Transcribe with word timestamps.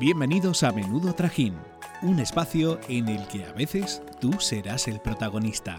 Bienvenidos 0.00 0.62
a 0.62 0.72
Menudo 0.72 1.12
Trajín, 1.12 1.56
un 2.00 2.20
espacio 2.20 2.80
en 2.88 3.06
el 3.08 3.28
que 3.28 3.44
a 3.44 3.52
veces 3.52 4.02
tú 4.18 4.32
serás 4.40 4.88
el 4.88 4.98
protagonista. 4.98 5.78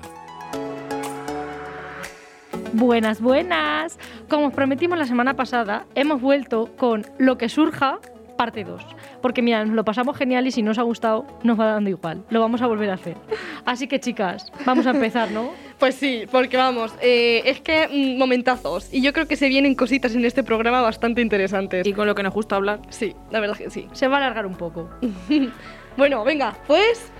Buenas, 2.73 3.19
buenas. 3.19 3.97
Como 4.29 4.45
os 4.49 4.53
prometimos 4.53 4.99
la 4.99 5.07
semana 5.07 5.35
pasada, 5.35 5.87
hemos 5.95 6.21
vuelto 6.21 6.69
con 6.77 7.07
Lo 7.17 7.39
que 7.39 7.49
surja, 7.49 7.97
parte 8.37 8.63
2. 8.63 8.83
Porque 9.23 9.41
mira, 9.41 9.65
nos 9.65 9.73
lo 9.73 9.83
pasamos 9.83 10.15
genial 10.15 10.45
y 10.45 10.51
si 10.51 10.61
no 10.61 10.69
os 10.69 10.77
ha 10.77 10.83
gustado, 10.83 11.25
nos 11.41 11.59
va 11.59 11.65
dando 11.65 11.89
igual. 11.89 12.23
Lo 12.29 12.41
vamos 12.41 12.61
a 12.61 12.67
volver 12.67 12.91
a 12.91 12.93
hacer. 12.93 13.17
Así 13.65 13.87
que 13.87 13.99
chicas, 13.99 14.53
vamos 14.67 14.85
a 14.85 14.91
empezar, 14.91 15.31
¿no? 15.31 15.49
Pues 15.81 15.95
sí, 15.95 16.25
porque 16.31 16.57
vamos, 16.57 16.93
eh, 17.01 17.41
es 17.43 17.59
que 17.59 17.87
mm, 17.87 18.19
momentazos. 18.19 18.93
Y 18.93 19.01
yo 19.01 19.13
creo 19.13 19.27
que 19.27 19.35
se 19.35 19.49
vienen 19.49 19.73
cositas 19.73 20.13
en 20.13 20.23
este 20.25 20.43
programa 20.43 20.79
bastante 20.79 21.21
interesantes. 21.21 21.87
Y 21.87 21.93
con 21.93 22.05
lo 22.05 22.13
que 22.13 22.21
nos 22.21 22.35
gusta 22.35 22.55
hablar. 22.55 22.81
Sí, 22.89 23.15
la 23.31 23.39
verdad 23.39 23.57
que 23.57 23.71
sí. 23.71 23.87
Se 23.91 24.07
va 24.07 24.17
a 24.17 24.19
alargar 24.19 24.45
un 24.45 24.53
poco. 24.53 24.91
bueno, 25.97 26.23
venga, 26.23 26.55
pues... 26.67 27.11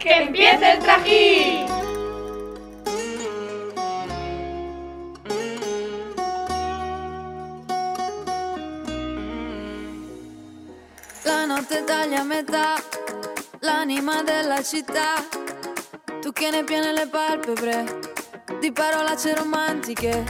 ¡Que 0.00 0.14
empiece 0.14 0.72
el 0.72 0.78
trajín! 0.80 1.66
La 11.24 11.46
notte 11.46 11.82
taglia 11.86 12.22
a 12.22 12.24
metà, 12.24 12.74
l'anima 13.60 14.24
della 14.24 14.60
città. 14.60 15.51
Tu 16.22 16.32
che 16.32 16.50
ne 16.50 16.64
piene 16.64 16.92
le 16.92 17.06
palpebre 17.08 17.84
di 18.60 18.70
parolacce 18.72 19.34
romantiche. 19.34 20.24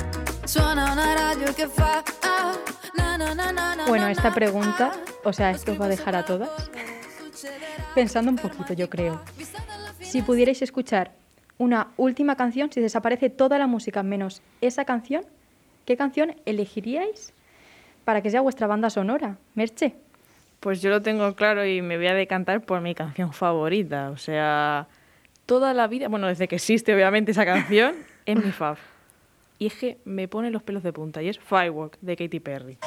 Suona 0.45 0.91
una 0.93 1.15
radio 1.15 1.53
che 1.53 1.67
fa. 1.69 2.03
ah, 2.23 2.59
na, 2.97 3.17
na, 3.17 3.35
na, 3.35 3.51
na, 3.51 3.75
na, 3.75 3.85
Bueno, 3.87 4.09
esta 4.09 4.31
pregunta, 4.33 4.89
na. 4.89 4.95
o 5.25 5.33
sea, 5.33 5.51
esto 5.51 5.73
os 5.73 5.81
va 5.81 5.85
a 5.85 5.89
dejar 5.89 6.15
a 6.17 6.25
todas 6.25 6.51
pensando 7.95 8.31
un 8.31 8.39
poquito, 8.39 8.73
yo 8.73 8.89
creo. 8.89 9.21
Si 10.01 10.23
pudierais 10.23 10.63
escuchar 10.63 11.13
una 11.59 11.89
última 11.97 12.37
canción, 12.37 12.73
si 12.73 12.81
desaparece 12.81 13.29
toda 13.31 13.59
la 13.59 13.67
música 13.67 14.03
menos 14.03 14.41
esa 14.61 14.85
canción, 14.85 15.25
¿qué 15.85 15.97
canción 15.97 16.35
elegiríais 16.47 17.33
para 18.05 18.23
que 18.23 18.31
sea 18.31 18.41
vuestra 18.41 18.67
banda 18.67 18.89
sonora? 18.91 19.37
Merche. 19.55 19.95
Pues 20.61 20.81
yo 20.81 20.91
lo 20.91 21.03
tengo 21.03 21.35
claro 21.35 21.67
y 21.67 21.83
me 21.83 21.97
voy 21.97 22.07
a 22.07 22.15
decantar 22.15 22.63
por 22.63 22.81
mi 22.81 22.95
canción 22.95 23.33
favorita. 23.33 24.11
O 24.11 24.17
sea, 24.17 24.87
toda 25.47 25.75
la 25.75 25.87
vida, 25.87 26.09
bueno, 26.09 26.27
desde 26.27 26.49
que 26.49 26.57
existe 26.57 26.95
obviamente 26.95 27.33
esa 27.33 27.45
canción, 27.45 27.97
es 28.27 28.37
mi 28.37 28.53
fav. 28.53 28.79
Y 29.59 29.67
es 29.67 29.75
que 29.75 29.99
me 30.05 30.27
pone 30.29 30.51
los 30.51 30.63
pelos 30.63 30.83
de 30.83 30.93
punta 30.93 31.23
y 31.23 31.29
es 31.29 31.39
Firework 31.39 31.99
de 32.01 32.17
Katy 32.17 32.41
Perry. 32.41 32.79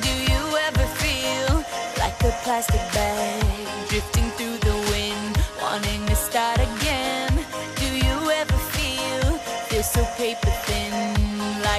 Do 0.00 0.08
you 0.08 0.56
ever 0.68 0.86
feel 0.98 1.64
like 1.98 2.14
a 2.22 2.32
plastic 2.44 2.80
bag 2.92 3.42
drifting 3.88 4.30
through 4.36 4.58
the 4.58 4.76
wind, 4.92 5.38
wanting 5.62 6.04
to 6.06 6.14
start 6.14 6.58
again? 6.58 7.34
Do 7.76 7.86
you 7.86 8.30
ever 8.30 8.58
feel 8.72 9.38
feel 9.68 9.82
so 9.82 10.04
paper 10.16 10.50
thin, 10.66 11.19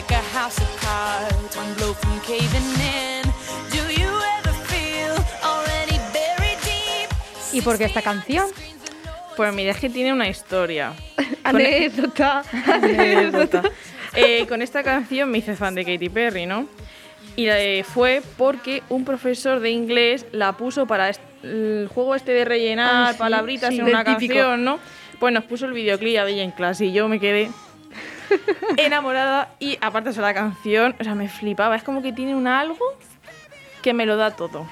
like 0.02 0.16
a 0.16 0.22
house 0.38 0.58
of 0.58 0.70
cards, 0.82 1.56
one 1.56 1.74
blow 1.76 1.94
from 1.94 2.20
caving 2.22 2.70
in? 2.82 3.24
Do 3.72 3.92
you 4.02 4.10
ever 4.38 4.54
feel 4.66 5.14
already 5.44 5.98
buried 6.14 6.58
deep? 6.64 7.10
¿Y 7.54 7.62
por 7.62 7.78
qué 7.78 7.86
esta 7.86 8.02
canción? 8.02 8.48
Pues 9.38 9.54
mira, 9.54 9.72
es 9.72 9.78
que 9.78 9.90
tiene 9.90 10.12
una 10.14 10.28
historia. 10.28 10.94
Anécdota. 11.44 12.44
Anécdota. 12.74 13.64
Eh, 14.16 14.46
con 14.48 14.62
esta 14.62 14.84
canción 14.84 15.30
me 15.30 15.38
hice 15.40 15.56
fan 15.56 15.76
de 15.76 15.86
Katy 15.86 16.10
Perry, 16.10 16.46
¿no? 16.46 16.68
Y 17.36 17.48
eh, 17.48 17.84
fue 17.88 18.22
porque 18.38 18.84
un 18.90 19.06
profesor 19.06 19.60
de 19.60 19.70
inglés 19.70 20.26
la 20.32 20.54
puso 20.54 20.86
para 20.86 21.12
el 21.44 21.90
juego 21.94 22.16
este 22.16 22.32
de 22.34 22.46
rellenar 22.46 22.92
Ah, 22.92 23.12
sí, 23.14 23.20
palabritas 23.20 23.70
sí, 23.70 23.80
en 23.80 23.86
una 23.86 24.04
típico. 24.04 24.34
canción, 24.34 24.64
¿no? 24.66 24.80
Pues 25.20 25.34
nos 25.34 25.44
puso 25.46 25.66
el 25.68 25.74
videoclip 25.74 26.18
ahí 26.20 26.40
en 26.40 26.52
clase 26.52 26.86
y 26.86 26.92
yo 26.92 27.08
me 27.08 27.20
quedé 27.20 27.50
enamorada 28.78 29.50
y 29.60 29.78
aparte 29.82 30.12
de 30.12 30.22
la 30.22 30.34
canción, 30.34 30.96
o 31.00 31.04
sea, 31.04 31.16
me 31.16 31.30
flipaba. 31.30 31.76
Es 31.76 31.84
como 31.84 32.02
que 32.02 32.14
tiene 32.14 32.36
un 32.36 32.48
algo 32.48 32.86
que 33.82 33.94
me 33.94 34.06
lo 34.06 34.18
da 34.18 34.32
todo. 34.32 34.66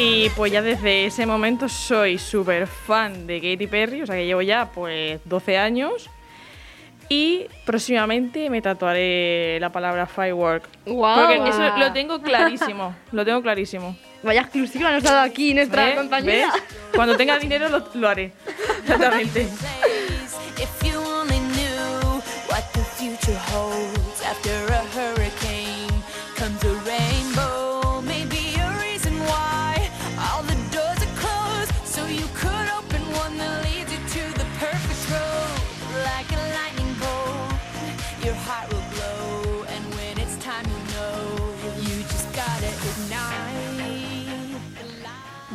Y 0.00 0.30
pues 0.30 0.52
ya 0.52 0.62
desde 0.62 1.06
ese 1.06 1.26
momento 1.26 1.68
soy 1.68 2.18
súper 2.18 2.68
fan 2.68 3.26
de 3.26 3.40
Katy 3.40 3.66
Perry, 3.66 4.02
o 4.02 4.06
sea 4.06 4.14
que 4.14 4.26
llevo 4.26 4.42
ya 4.42 4.70
pues 4.72 5.20
12 5.24 5.58
años. 5.58 6.08
Y 7.08 7.46
próximamente 7.64 8.48
me 8.48 8.62
tatuaré 8.62 9.58
la 9.58 9.72
palabra 9.72 10.06
firework. 10.06 10.68
Guau. 10.86 11.36
Porque 11.36 11.50
eso 11.50 11.78
lo 11.78 11.92
tengo 11.92 12.22
clarísimo, 12.22 12.94
lo 13.12 13.24
tengo 13.24 13.42
clarísimo. 13.42 13.96
Vaya 14.22 14.42
exclusiva 14.42 14.92
nos 14.92 15.04
ha 15.04 15.14
dado 15.14 15.26
aquí 15.26 15.52
nuestra 15.52 15.90
¿Eh? 15.90 15.96
compañera. 15.96 16.52
¿Ves? 16.52 16.62
Cuando 16.94 17.16
tenga 17.16 17.36
dinero 17.36 17.68
lo, 17.68 17.88
lo 17.94 18.08
haré. 18.08 18.32
Exactamente. 18.82 19.48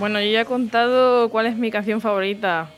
Bueno, 0.04 0.20
yo 0.20 0.30
ya 0.32 0.42
he 0.42 0.46
contado 0.46 1.30
cuál 1.30 1.46
es 1.46 1.56
mi 1.56 1.72
canción 1.72 2.02
favorita. 2.02 2.70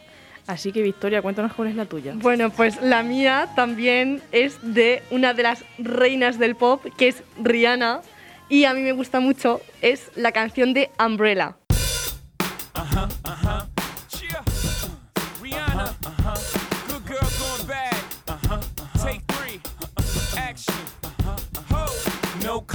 Así 0.45 0.71
que 0.71 0.83
Victoria, 0.83 1.23
cuéntanos 1.23 1.53
cuál 1.53 1.69
es 1.69 1.75
la 1.75 1.85
tuya. 1.85 2.13
Bueno, 2.13 2.51
pues 2.51 2.79
la 2.83 3.01
mía 3.01 3.49
también 3.55 4.21
es 4.31 4.59
de 4.61 5.01
una 5.09 5.33
de 5.33 5.41
las 5.41 5.65
reinas 5.79 6.37
del 6.37 6.55
pop, 6.55 6.85
que 6.99 7.07
es 7.07 7.23
Rihanna. 7.41 8.01
Y 8.47 8.65
a 8.65 8.75
mí 8.75 8.81
me 8.81 8.91
gusta 8.91 9.21
mucho, 9.21 9.59
es 9.81 10.11
la 10.15 10.33
canción 10.33 10.75
de 10.75 10.91
Umbrella. 11.03 11.55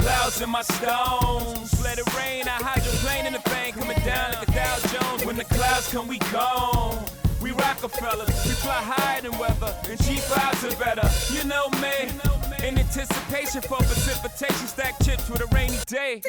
Clouds 0.01 0.41
in 0.41 0.49
my 0.49 0.61
stones. 0.61 1.69
Let 1.83 1.99
it 1.99 2.07
rain. 2.15 2.47
I 2.47 2.57
hydroplane 2.61 3.25
in 3.25 3.33
the 3.33 3.43
thing 3.49 3.73
coming 3.73 3.97
down 4.03 4.33
like 4.33 4.47
a 4.47 4.51
Dow 4.51 4.77
Jones. 4.93 5.25
When 5.25 5.37
the 5.37 5.45
clouds 5.45 5.91
come, 5.91 6.07
we 6.07 6.19
gone. 6.33 6.97
We 7.41 7.51
Rockefellers, 7.51 8.29
we 8.45 8.53
fly 8.61 8.81
higher 8.93 9.21
than 9.21 9.35
weather, 9.39 9.73
and 9.89 9.99
G5s 9.99 10.61
are 10.61 10.77
better. 10.77 11.07
You 11.33 11.43
know 11.49 11.69
me, 11.81 12.67
in 12.67 12.77
anticipation 12.77 13.61
for 13.63 13.77
precipitation, 13.77 14.67
stack 14.67 14.93
chips 15.03 15.27
with 15.27 15.41
a 15.41 15.47
rainy 15.47 15.79
day. 15.87 16.21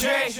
Jay, 0.00 0.34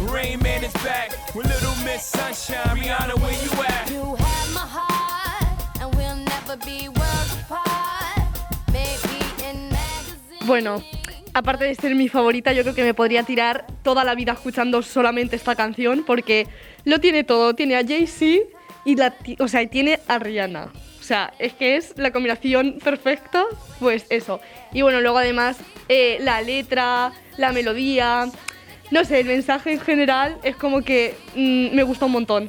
Rain 0.00 0.40
Man 0.42 0.64
is 0.64 0.72
back 0.82 1.12
with 1.36 1.46
Little 1.46 1.76
Miss 1.84 2.04
Sunshine. 2.04 2.76
Rihanna, 2.76 3.14
where 3.22 3.38
you 3.44 3.50
at? 3.62 3.90
You 3.92 4.16
have 4.16 4.54
my 4.54 4.66
heart, 4.76 5.62
and 5.80 5.94
we'll 5.94 6.16
never 6.16 6.56
be 6.56 6.88
worlds 6.88 7.34
apart. 7.42 8.26
Maybe 8.72 9.22
in 9.46 9.68
magazines. 9.68 10.46
Bueno, 10.46 10.82
aparte 11.34 11.64
de 11.64 11.74
ser 11.74 11.94
mi 11.94 12.08
favorita, 12.08 12.52
yo 12.52 12.62
creo 12.62 12.74
que 12.74 12.84
me 12.84 12.94
podría 12.94 13.24
tirar 13.24 13.66
toda 13.82 14.04
la 14.04 14.14
vida 14.14 14.32
escuchando 14.32 14.82
solamente 14.82 15.36
esta 15.36 15.54
canción 15.56 16.04
porque 16.06 16.46
lo 16.84 17.00
tiene 17.00 17.24
todo. 17.24 17.54
Tiene 17.54 17.76
a 17.76 17.84
Jay-Z 17.84 18.44
y 18.84 18.96
la, 18.96 19.14
o 19.40 19.48
sea, 19.48 19.66
tiene 19.68 20.00
a 20.06 20.18
Rihanna. 20.18 20.70
O 21.00 21.02
sea, 21.02 21.34
es 21.38 21.52
que 21.52 21.76
es 21.76 21.92
la 21.98 22.12
combinación 22.12 22.78
perfecta, 22.82 23.44
pues 23.78 24.06
eso. 24.08 24.40
Y 24.72 24.82
bueno, 24.82 25.00
luego 25.00 25.18
además 25.18 25.58
eh, 25.88 26.16
la 26.20 26.40
letra, 26.40 27.12
la 27.36 27.52
melodía, 27.52 28.26
no 28.90 29.04
sé, 29.04 29.20
el 29.20 29.26
mensaje 29.26 29.72
en 29.72 29.80
general 29.80 30.38
es 30.44 30.56
como 30.56 30.82
que 30.82 31.14
mm, 31.34 31.74
me 31.74 31.82
gusta 31.82 32.06
un 32.06 32.12
montón. 32.12 32.48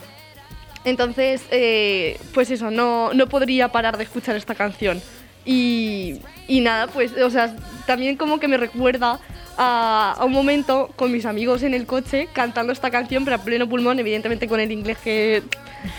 Entonces, 0.85 1.43
eh, 1.49 2.19
pues 2.33 2.51
eso, 2.51 2.69
no, 2.69 3.11
no 3.13 3.27
podría 3.27 3.69
parar 3.69 3.97
de 3.97 4.03
escuchar 4.03 4.35
esta 4.35 4.53
canción. 4.53 5.01
Y, 5.45 6.19
y 6.47 6.61
nada, 6.61 6.87
pues, 6.87 7.13
o 7.17 7.29
sea, 7.29 7.55
también 7.85 8.17
como 8.17 8.39
que 8.39 8.47
me 8.47 8.57
recuerda 8.57 9.19
a, 9.57 10.15
a 10.17 10.25
un 10.25 10.31
momento 10.31 10.89
con 10.95 11.11
mis 11.11 11.25
amigos 11.25 11.61
en 11.63 11.73
el 11.73 11.85
coche 11.85 12.27
cantando 12.33 12.73
esta 12.73 12.89
canción, 12.89 13.23
pero 13.23 13.37
a 13.37 13.39
pleno 13.39 13.69
pulmón, 13.69 13.99
evidentemente 13.99 14.47
con 14.47 14.59
el 14.59 14.71
inglés 14.71 14.97
que, 15.03 15.43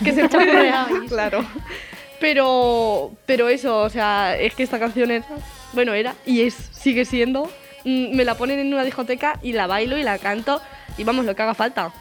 que 0.05 0.13
se 0.13 0.29
chapurrea, 0.29 0.89
claro. 1.09 1.45
Pero, 2.19 3.13
pero 3.27 3.49
eso, 3.49 3.83
o 3.83 3.91
sea, 3.91 4.37
es 4.39 4.55
que 4.55 4.63
esta 4.63 4.79
canción 4.79 5.11
es, 5.11 5.25
bueno, 5.73 5.93
era 5.93 6.15
y 6.25 6.43
es, 6.43 6.55
sigue 6.73 7.05
siendo. 7.05 7.45
mm, 7.85 8.17
Me 8.17 8.25
la 8.25 8.35
ponen 8.37 8.59
en 8.59 8.73
una 8.73 8.85
discoteca 8.85 9.39
y 9.43 9.53
la 9.53 9.67
bailo 9.67 9.99
y 9.99 10.03
la 10.03 10.19
canto 10.19 10.61
y 10.99 11.05
vamos, 11.05 11.25
lo 11.27 11.37
que 11.37 11.43
haga 11.43 11.55
falta. 11.55 11.93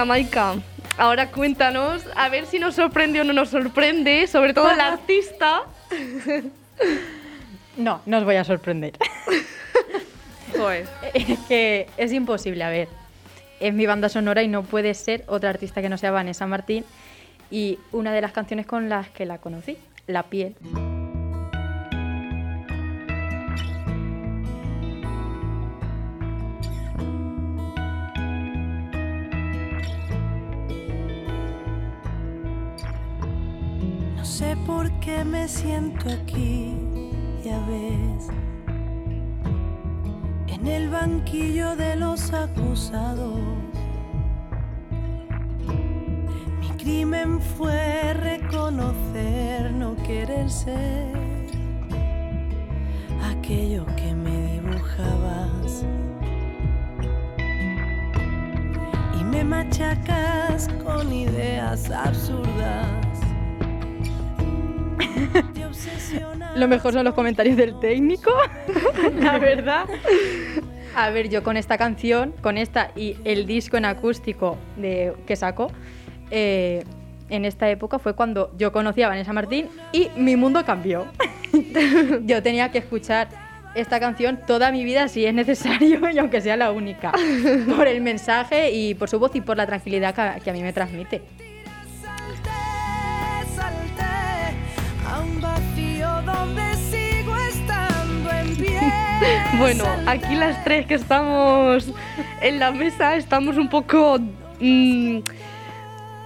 Venga, 0.00 0.04
Maika. 0.04 0.54
Ahora 0.96 1.30
cuéntanos, 1.30 2.02
a 2.14 2.28
ver 2.28 2.46
si 2.46 2.58
nos 2.58 2.74
sorprende 2.74 3.20
o 3.20 3.24
no 3.24 3.32
nos 3.32 3.50
sorprende, 3.50 4.26
sobre 4.26 4.54
todo 4.54 4.70
el 4.70 4.80
artista. 4.80 5.62
No, 7.76 8.02
no 8.04 8.18
os 8.18 8.24
voy 8.24 8.36
a 8.36 8.44
sorprender. 8.44 8.92
Joder. 10.56 10.86
Es 11.14 11.38
que 11.48 11.86
es 11.96 12.12
imposible, 12.12 12.62
a 12.64 12.68
ver. 12.68 12.88
Es 13.58 13.72
mi 13.72 13.86
banda 13.86 14.10
sonora 14.10 14.42
y 14.42 14.48
no 14.48 14.64
puede 14.64 14.92
ser 14.92 15.24
otra 15.28 15.50
artista 15.50 15.80
que 15.80 15.88
no 15.88 15.96
sea 15.96 16.10
Vanessa 16.10 16.46
Martín. 16.46 16.84
Y 17.50 17.78
una 17.92 18.12
de 18.12 18.20
las 18.20 18.32
canciones 18.32 18.66
con 18.66 18.88
las 18.88 19.08
que 19.10 19.24
la 19.24 19.38
conocí, 19.38 19.78
La 20.06 20.24
piel. 20.24 20.56
Sé 34.40 34.56
por 34.66 34.90
qué 35.00 35.22
me 35.22 35.46
siento 35.46 36.08
aquí, 36.08 36.74
ya 37.44 37.58
ves, 37.66 38.28
en 40.46 40.66
el 40.66 40.88
banquillo 40.88 41.76
de 41.76 41.94
los 41.96 42.32
acusados. 42.32 43.38
Mi 46.58 46.68
crimen 46.78 47.38
fue 47.38 48.14
reconocer, 48.14 49.72
no 49.74 49.94
querer 49.96 50.48
ser 50.48 51.12
aquello 53.30 53.84
que 53.94 54.14
me 54.14 54.52
dibujabas. 54.52 55.84
Y 59.20 59.22
me 59.22 59.44
machacas 59.44 60.66
con 60.82 61.12
ideas 61.12 61.90
absurdas. 61.90 62.99
Lo 66.56 66.68
mejor 66.68 66.92
son 66.92 67.04
los 67.04 67.14
comentarios 67.14 67.56
del 67.56 67.78
técnico, 67.78 68.32
la 69.20 69.38
verdad. 69.38 69.86
A 70.94 71.10
ver, 71.10 71.28
yo 71.28 71.42
con 71.42 71.56
esta 71.56 71.78
canción, 71.78 72.34
con 72.42 72.58
esta 72.58 72.90
y 72.96 73.16
el 73.24 73.46
disco 73.46 73.76
en 73.76 73.84
acústico 73.84 74.58
que 74.76 75.36
sacó, 75.36 75.70
eh, 76.30 76.84
en 77.28 77.44
esta 77.44 77.70
época 77.70 77.98
fue 77.98 78.14
cuando 78.14 78.52
yo 78.58 78.72
conocí 78.72 79.02
a 79.02 79.08
Vanessa 79.08 79.32
Martín 79.32 79.68
y 79.92 80.08
mi 80.16 80.36
mundo 80.36 80.64
cambió. 80.64 81.06
yo 82.24 82.42
tenía 82.42 82.72
que 82.72 82.78
escuchar 82.78 83.28
esta 83.76 84.00
canción 84.00 84.40
toda 84.46 84.72
mi 84.72 84.82
vida 84.82 85.06
si 85.06 85.24
es 85.24 85.32
necesario 85.32 86.10
y 86.10 86.18
aunque 86.18 86.40
sea 86.40 86.56
la 86.56 86.72
única. 86.72 87.12
Por 87.76 87.86
el 87.86 88.00
mensaje 88.00 88.72
y 88.72 88.94
por 88.94 89.08
su 89.08 89.20
voz 89.20 89.34
y 89.36 89.40
por 89.40 89.56
la 89.56 89.66
tranquilidad 89.66 90.14
que, 90.14 90.42
que 90.42 90.50
a 90.50 90.52
mí 90.52 90.62
me 90.62 90.72
transmite. 90.72 91.22
Salté, 92.02 92.50
salté 93.54 94.29
Bueno, 99.58 99.84
aquí 100.06 100.34
las 100.34 100.64
tres 100.64 100.86
que 100.86 100.94
estamos 100.94 101.92
en 102.40 102.58
la 102.58 102.70
mesa 102.70 103.16
estamos 103.16 103.56
un 103.56 103.68
poco 103.68 104.18
mm, 104.58 105.18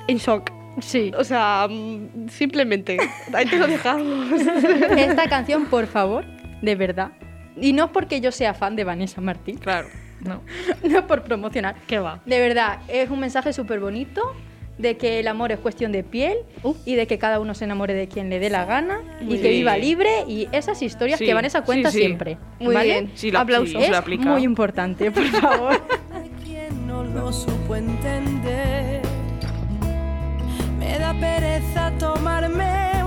en 0.06 0.18
shock. 0.18 0.50
Sí. 0.80 1.12
O 1.16 1.24
sea, 1.24 1.66
mm, 1.68 2.28
simplemente, 2.28 2.98
ahí 3.32 3.46
te 3.46 3.58
lo 3.58 3.66
dejamos. 3.66 4.40
Esta 4.96 5.28
canción, 5.28 5.66
por 5.66 5.86
favor, 5.86 6.24
de 6.62 6.74
verdad. 6.74 7.12
Y 7.56 7.72
no 7.72 7.86
es 7.86 7.90
porque 7.90 8.20
yo 8.20 8.32
sea 8.32 8.54
fan 8.54 8.76
de 8.76 8.84
Vanessa 8.84 9.20
Martín, 9.20 9.58
Claro. 9.58 9.88
No. 10.20 10.42
no 10.82 10.98
es 10.98 11.04
por 11.04 11.22
promocionar. 11.22 11.76
¿Qué 11.86 11.98
va? 11.98 12.20
De 12.24 12.40
verdad, 12.40 12.78
es 12.88 13.10
un 13.10 13.20
mensaje 13.20 13.52
súper 13.52 13.80
bonito 13.80 14.34
de 14.78 14.96
que 14.96 15.20
el 15.20 15.28
amor 15.28 15.52
es 15.52 15.58
cuestión 15.58 15.92
de 15.92 16.02
piel 16.02 16.38
y 16.84 16.94
de 16.96 17.06
que 17.06 17.18
cada 17.18 17.38
uno 17.40 17.54
se 17.54 17.64
enamore 17.64 17.94
de 17.94 18.08
quien 18.08 18.28
le 18.30 18.38
dé 18.40 18.50
la 18.50 18.64
gana 18.64 19.00
y 19.20 19.38
que 19.38 19.50
viva 19.50 19.76
libre 19.76 20.24
y 20.26 20.48
esas 20.52 20.82
historias 20.82 21.18
Sí, 21.18 21.26
que 21.26 21.34
Vanessa 21.34 21.62
cuenta 21.62 21.90
sí, 21.90 21.98
sí. 21.98 22.04
siempre. 22.04 22.38
Muy 22.58 22.74
¿vale? 22.74 22.88
bien. 22.88 23.12
Sí, 23.14 23.30
Aplausos. 23.34 23.82
Es 23.82 24.18
muy 24.18 24.42
importante, 24.42 25.10
por 25.12 25.24
favor. 25.40 25.80
Hay 26.12 26.30
quien 26.44 26.86
no 26.88 27.04
lo 27.04 27.32
supo 27.32 27.76
entender. 27.76 29.02
Me 30.78 30.98
da 30.98 31.14
pereza 31.14 31.92
tomarme 31.98 33.03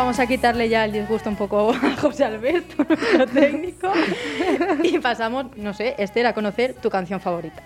Vamos 0.00 0.18
a 0.18 0.26
quitarle 0.26 0.66
ya 0.70 0.86
el 0.86 0.92
disgusto 0.92 1.28
un 1.28 1.36
poco 1.36 1.74
a 1.82 1.94
José 1.96 2.24
Alberto, 2.24 2.82
nuestro 2.88 3.26
técnico. 3.26 3.92
Y 4.82 4.98
pasamos, 4.98 5.54
no 5.58 5.74
sé, 5.74 5.94
Esther, 5.98 6.26
a 6.26 6.32
conocer 6.32 6.72
tu 6.72 6.88
canción 6.88 7.20
favorita. 7.20 7.62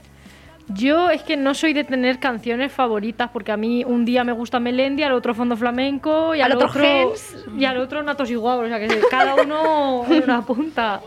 Yo 0.67 1.11
es 1.11 1.23
que 1.23 1.37
no 1.37 1.55
soy 1.55 1.75
de 1.75 1.85
tener 1.85 2.19
canciones 2.19 2.73
favoritas 2.73 3.31
porque 3.33 3.53
a 3.53 3.57
mí 3.57 3.85
un 3.85 4.05
día 4.05 4.25
me 4.25 4.33
gusta 4.33 4.59
Melendi, 4.59 5.05
al 5.05 5.13
otro 5.13 5.33
fondo 5.33 5.57
flamenco 5.57 6.35
y 6.35 6.41
Al 6.41 6.51
al, 6.51 6.59
otro 6.59 7.15
y 7.57 7.65
al 7.67 7.79
otro 7.79 8.03
Natos 8.03 8.29
igual, 8.33 8.65
o 8.65 8.69
sea 8.69 8.81
que 8.81 9.01
cada 9.09 9.37
uno 9.37 10.05
en 10.11 10.25
una 10.25 10.43
punta. 10.43 11.03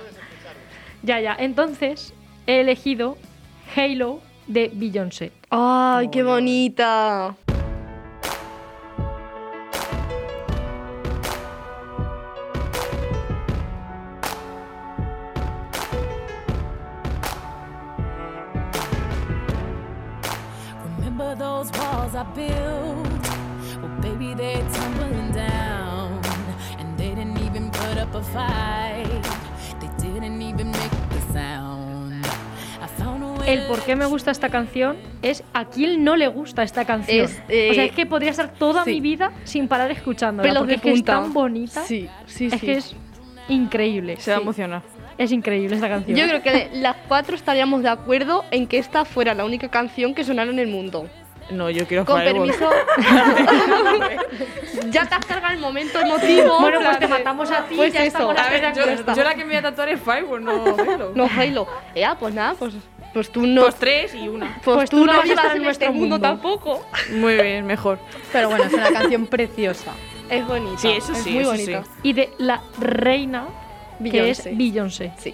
Ya, 1.04 1.20
ya. 1.20 1.36
Entonces 1.38 2.14
he 2.46 2.62
elegido 2.62 3.18
Halo 3.76 4.22
de 4.48 4.72
Beyoncé. 4.74 5.34
Ay, 5.50 6.08
qué 6.10 6.24
bonita. 6.24 7.36
Walls 22.08 22.16
I 22.16 22.24
built? 22.36 23.28
Well, 23.82 24.02
baby, 24.02 24.34
they're 24.34 24.64
tumbling 24.72 25.32
down. 25.32 26.22
And 26.80 26.98
they 26.98 27.10
didn't 27.10 27.38
even 27.40 27.70
put 27.72 27.98
up 27.98 28.14
a 28.16 28.24
fight. 28.24 29.24
They 29.80 29.90
didn't 29.98 30.42
even 30.42 30.72
make 30.72 30.92
a 30.92 31.34
sound. 31.34 32.26
I 32.82 32.88
found 32.98 33.24
a 33.24 33.28
way 33.40 33.54
El 33.54 33.68
por 33.68 33.82
qué 33.82 33.96
me 33.96 34.06
gusta 34.06 34.32
esta 34.32 34.50
canción 34.50 34.98
es 35.22 35.44
a 35.54 35.66
quién 35.66 36.04
no 36.04 36.16
le 36.16 36.28
gusta 36.28 36.64
esta 36.64 36.86
canción. 36.86 37.26
Es, 37.26 37.42
eh, 37.50 37.70
o 37.72 37.74
sea, 37.74 37.86
es 37.86 37.92
que 37.92 38.06
podría 38.06 38.32
estar 38.32 38.54
toda 38.54 38.84
sí. 38.84 38.92
mi 38.92 39.02
vida 39.02 39.32
sin 39.44 39.68
parar 39.68 39.92
escuchándola. 39.92 40.48
Pelos 40.48 40.62
porque 40.62 40.72
de 40.72 40.76
es 40.76 40.82
que 40.82 40.90
es 40.90 41.00
punta. 41.00 41.14
tan 41.14 41.34
bonita. 41.34 41.84
Sí, 41.84 42.10
sí, 42.26 42.48
es 42.48 42.54
sí. 42.54 42.60
que 42.60 42.74
es 42.74 42.96
increíble. 43.50 44.18
Se 44.18 44.32
va 44.32 44.38
a 44.38 44.42
emocionar. 44.42 44.82
Es 45.18 45.32
increíble 45.32 45.76
esta 45.76 45.90
canción. 45.90 46.16
Yo 46.16 46.28
creo 46.28 46.44
que 46.44 46.70
las 46.74 46.96
cuatro 47.08 47.36
estaríamos 47.36 47.82
de 47.82 47.90
acuerdo 47.90 48.46
en 48.52 48.68
que 48.68 48.78
esta 48.78 49.04
fuera 49.04 49.34
la 49.34 49.46
única 49.46 49.68
canción 49.70 50.14
que 50.14 50.24
sonara 50.24 50.52
en 50.52 50.60
el 50.60 50.68
mundo. 50.68 51.10
No, 51.50 51.70
yo 51.70 51.88
quiero 51.88 52.06
Con 52.06 52.20
Fireball. 52.20 52.48
permiso. 52.48 52.70
ya 54.92 55.06
te 55.06 55.16
has 55.16 55.26
cargado 55.26 55.54
el 55.54 55.60
momento 55.60 56.00
emotivo. 56.00 56.60
Bueno, 56.60 56.80
en 56.80 56.86
pues 56.86 57.00
te 57.00 57.08
matamos 57.08 57.52
a 57.52 57.66
ti, 57.66 57.76
Pues 57.76 57.94
ya 57.94 58.02
eso. 58.04 58.18
estamos 58.18 58.38
A 58.38 58.50
ver, 58.50 58.62
Ya 58.62 58.74
yo, 58.74 58.84
está. 58.84 59.14
yo 59.14 59.24
la 59.24 59.32
que 59.34 59.42
me 59.44 59.48
voy 59.48 59.56
a 59.56 59.62
tatuar 59.62 59.90
es 59.90 60.00
Fireball, 60.02 60.44
no 60.44 60.76
Halo. 60.78 61.12
No, 61.16 61.30
Halo. 61.36 61.68
Ya, 61.96 62.16
pues 62.18 62.34
nada, 62.34 62.56
pues 62.58 62.74
Pues 63.14 63.32
tú 63.32 63.46
no. 63.48 63.62
Pues 63.62 63.76
tres 63.76 64.14
y 64.16 64.28
una. 64.28 64.60
Pues, 64.64 64.76
Pues 64.78 64.90
tú, 64.90 64.98
tú 65.00 65.06
no 65.06 65.14
no 65.14 65.20
vas 65.20 65.30
a 65.30 65.32
estás 65.32 65.46
estar 65.46 65.52
en 65.52 65.58
en 65.58 65.64
nuestro 65.64 65.94
mundo, 65.94 66.16
mundo. 66.16 66.28
tampoco. 66.28 66.86
Muy 67.14 67.36
bien, 67.36 67.66
mejor. 67.66 68.00
Pero 68.34 68.50
bueno, 68.50 68.66
es 68.66 68.74
una 68.74 68.92
canción 68.92 69.28
preciosa. 69.28 69.92
Es 70.30 70.46
bonita. 70.46 70.78
Sí, 70.80 70.92
eso 70.92 71.14
es 71.14 71.20
sí, 71.20 71.32
muy 71.32 71.40
eso 71.44 71.52
bonita. 71.52 71.84
sí. 71.84 71.90
Y 72.04 72.14
de 72.14 72.30
la 72.38 72.62
reina, 72.80 73.46
que 74.04 74.30
es 74.30 74.44
Beyoncé. 74.44 74.52
Beyoncé. 74.56 75.12
Sí. 75.18 75.34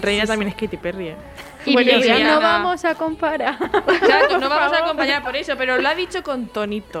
Reina 0.00 0.26
también 0.26 0.48
es 0.48 0.56
Katy 0.56 0.76
Perry. 0.76 1.08
¿eh? 1.10 1.16
Y 1.66 1.74
Bueno. 1.74 1.90
Ya 2.00 2.18
no 2.18 2.40
vamos 2.40 2.84
a 2.84 2.94
comparar. 2.94 3.56
Claro, 4.00 4.38
no 4.38 4.48
vamos 4.48 4.72
a 4.72 4.78
acompañar 4.78 5.22
por 5.22 5.36
eso, 5.36 5.54
pero 5.56 5.78
lo 5.78 5.88
ha 5.88 5.94
dicho 5.94 6.22
con 6.22 6.46
tonito. 6.48 7.00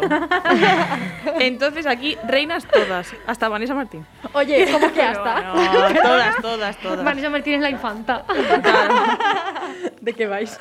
Entonces 1.40 1.86
aquí, 1.86 2.16
reinas 2.26 2.66
todas, 2.66 3.12
hasta 3.26 3.48
Vanessa 3.48 3.74
Martín. 3.74 4.06
Oye, 4.32 4.68
¿cómo 4.70 4.92
que 4.92 5.02
hasta? 5.02 5.40
no, 5.40 6.00
todas, 6.00 6.36
todas, 6.40 6.76
todas. 6.78 7.04
Vanessa 7.04 7.30
Martín 7.30 7.54
es 7.54 7.60
la 7.60 7.70
infanta. 7.70 8.24
¿De 10.00 10.12
qué 10.12 10.26
vais? 10.26 10.58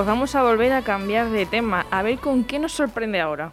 Pues 0.00 0.08
vamos 0.08 0.34
a 0.34 0.42
volver 0.42 0.72
a 0.72 0.80
cambiar 0.80 1.28
de 1.28 1.44
tema, 1.44 1.84
a 1.90 2.02
ver 2.02 2.18
con 2.20 2.44
qué 2.44 2.58
nos 2.58 2.72
sorprende 2.72 3.20
ahora. 3.20 3.52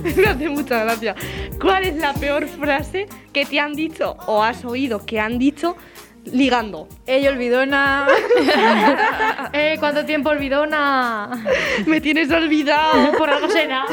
me 0.16 0.26
hace 0.26 0.48
mucha 0.48 0.84
gracia. 0.84 1.14
¿Cuál 1.60 1.84
es 1.84 1.96
la 1.96 2.14
peor 2.14 2.46
frase 2.48 3.06
que 3.32 3.44
te 3.44 3.60
han 3.60 3.74
dicho 3.74 4.16
o 4.26 4.42
has 4.42 4.64
oído 4.64 5.04
que 5.04 5.20
han 5.20 5.38
dicho 5.38 5.76
ligando? 6.24 6.88
Ella 7.06 7.30
olvidona. 7.30 8.06
Eh, 9.52 9.76
¿Cuánto 9.78 10.04
tiempo 10.04 10.30
olvidona? 10.30 11.30
Me 11.86 12.00
tienes 12.00 12.30
olvidado. 12.30 13.12
Por 13.18 13.30
algo 13.30 13.48
será. 13.48 13.86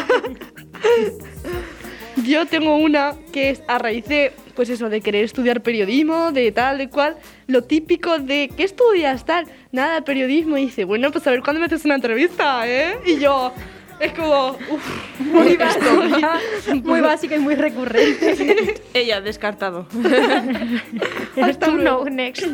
Yo 2.25 2.45
tengo 2.45 2.75
una 2.75 3.13
que 3.31 3.51
es 3.51 3.63
a 3.67 3.77
raíz 3.77 4.05
de, 4.05 4.33
pues 4.55 4.69
eso, 4.69 4.89
de 4.89 4.99
querer 4.99 5.23
estudiar 5.23 5.61
periodismo, 5.61 6.31
de 6.31 6.51
tal, 6.51 6.79
de 6.79 6.89
cual, 6.89 7.17
lo 7.47 7.63
típico 7.63 8.19
de, 8.19 8.49
¿qué 8.55 8.63
estudias 8.63 9.25
tal? 9.25 9.45
Nada, 9.71 10.01
periodismo. 10.01 10.57
Y 10.57 10.65
dice, 10.65 10.83
bueno, 10.83 11.11
pues 11.11 11.25
a 11.27 11.31
ver 11.31 11.41
cuándo 11.41 11.59
me 11.59 11.67
haces 11.67 11.85
una 11.85 11.95
entrevista, 11.95 12.67
¿eh? 12.67 12.97
Y 13.05 13.19
yo, 13.19 13.53
es 13.99 14.13
como, 14.13 14.57
uff, 14.69 15.19
Muy 15.19 15.55
básica, 15.55 16.39
muy 16.83 17.01
básica 17.01 17.35
y 17.35 17.39
muy 17.39 17.55
recurrente. 17.55 18.81
Ella, 18.93 19.21
descartado. 19.21 19.87
hasta 21.41 21.65
Tú 21.67 21.77
luego. 21.77 22.05
no, 22.05 22.09
next. 22.09 22.45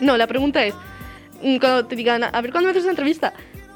No, 0.00 0.16
la 0.16 0.26
pregunta 0.26 0.64
es, 0.64 0.74
mm, 1.42 1.56
cuando 1.58 1.86
te 1.86 1.96
digan, 1.96 2.24
a 2.24 2.40
ver, 2.40 2.50
¿cuándo 2.52 2.66
me 2.66 2.70
haces 2.70 2.82
una 2.84 2.92
entrevista? 2.92 3.32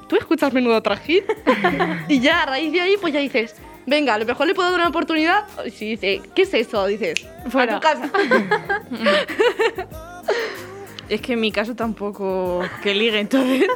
¿Tú 0.09 0.17
escuchas 0.17 0.53
menudo 0.53 0.81
trajín? 0.83 1.25
y 2.09 2.21
ya, 2.21 2.43
a 2.43 2.47
raíz 2.47 2.73
de 2.73 2.81
ahí, 2.81 2.97
pues 3.01 3.13
ya 3.13 3.21
dices, 3.21 3.57
venga, 3.87 4.15
a 4.15 4.19
lo 4.19 4.25
mejor 4.27 4.47
le 4.47 4.55
puedo 4.55 4.71
dar 4.71 4.81
una 4.81 4.89
oportunidad. 4.89 5.45
Y 5.65 5.71
si 5.71 5.91
dice, 5.91 6.23
¿qué 6.35 6.43
es 6.43 6.55
eso? 6.55 6.87
Dices, 6.87 7.27
Fuera. 7.49 7.77
a 7.77 7.81
tu 7.81 7.87
casa. 7.87 8.11
Es 11.07 11.21
que 11.21 11.35
en 11.35 11.41
mi 11.41 11.53
caso 11.53 11.75
tampoco 11.75 12.63
que 12.83 12.95
ligue, 12.95 13.21
entonces. 13.21 13.67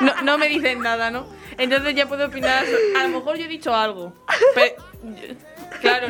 no, 0.00 0.22
no 0.22 0.38
me 0.38 0.48
dicen 0.48 0.80
nada, 0.80 1.10
¿no? 1.10 1.26
Entonces 1.58 1.94
ya 1.94 2.06
puedo 2.08 2.26
opinar. 2.26 2.64
A 2.98 3.02
lo 3.04 3.08
mejor 3.18 3.36
yo 3.36 3.44
he 3.44 3.48
dicho 3.48 3.74
algo. 3.74 4.12
Pero, 4.54 4.74
claro. 5.80 6.08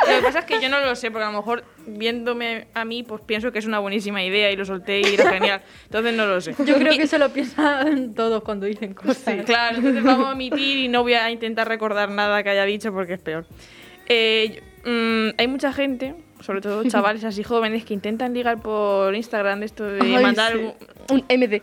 Lo 0.00 0.16
que 0.16 0.22
pasa 0.22 0.38
es 0.40 0.44
que 0.44 0.60
yo 0.62 0.68
no 0.68 0.78
lo 0.78 0.94
sé, 0.94 1.10
porque 1.10 1.24
a 1.24 1.30
lo 1.32 1.38
mejor 1.38 1.64
viéndome 1.86 2.68
a 2.72 2.84
mí, 2.84 3.02
pues 3.02 3.20
pienso 3.22 3.50
que 3.50 3.58
es 3.58 3.66
una 3.66 3.80
buenísima 3.80 4.22
idea 4.22 4.48
y 4.52 4.56
lo 4.56 4.64
solté 4.64 5.00
y 5.00 5.14
era 5.14 5.28
genial. 5.32 5.60
Entonces 5.86 6.14
no 6.14 6.24
lo 6.26 6.40
sé. 6.40 6.54
Yo 6.64 6.76
creo 6.76 6.92
que 6.96 7.02
eso 7.02 7.18
lo 7.18 7.30
piensan 7.30 8.14
todos 8.14 8.44
cuando 8.44 8.66
dicen 8.66 8.94
cosas. 8.94 9.44
Claro, 9.44 9.78
entonces 9.78 10.04
vamos 10.04 10.28
a 10.28 10.32
omitir 10.32 10.78
y 10.78 10.88
no 10.88 11.02
voy 11.02 11.14
a 11.14 11.28
intentar 11.30 11.66
recordar 11.66 12.10
nada 12.10 12.42
que 12.44 12.50
haya 12.50 12.64
dicho 12.64 12.92
porque 12.92 13.14
es 13.14 13.20
peor. 13.20 13.46
Eh, 14.06 14.60
yo- 14.84 14.90
mm, 14.90 15.34
hay 15.36 15.48
mucha 15.48 15.72
gente, 15.72 16.14
sobre 16.40 16.60
todo 16.60 16.84
chavales 16.88 17.24
así 17.24 17.42
jóvenes, 17.42 17.84
que 17.84 17.92
intentan 17.92 18.32
ligar 18.34 18.62
por 18.62 19.12
Instagram 19.16 19.58
de 19.60 19.66
esto 19.66 19.82
de 19.84 20.00
Ay, 20.00 20.22
mandar 20.22 20.52
sí. 20.52 20.58
un- 20.60 20.74
Un 21.10 21.24
MD. 21.28 21.62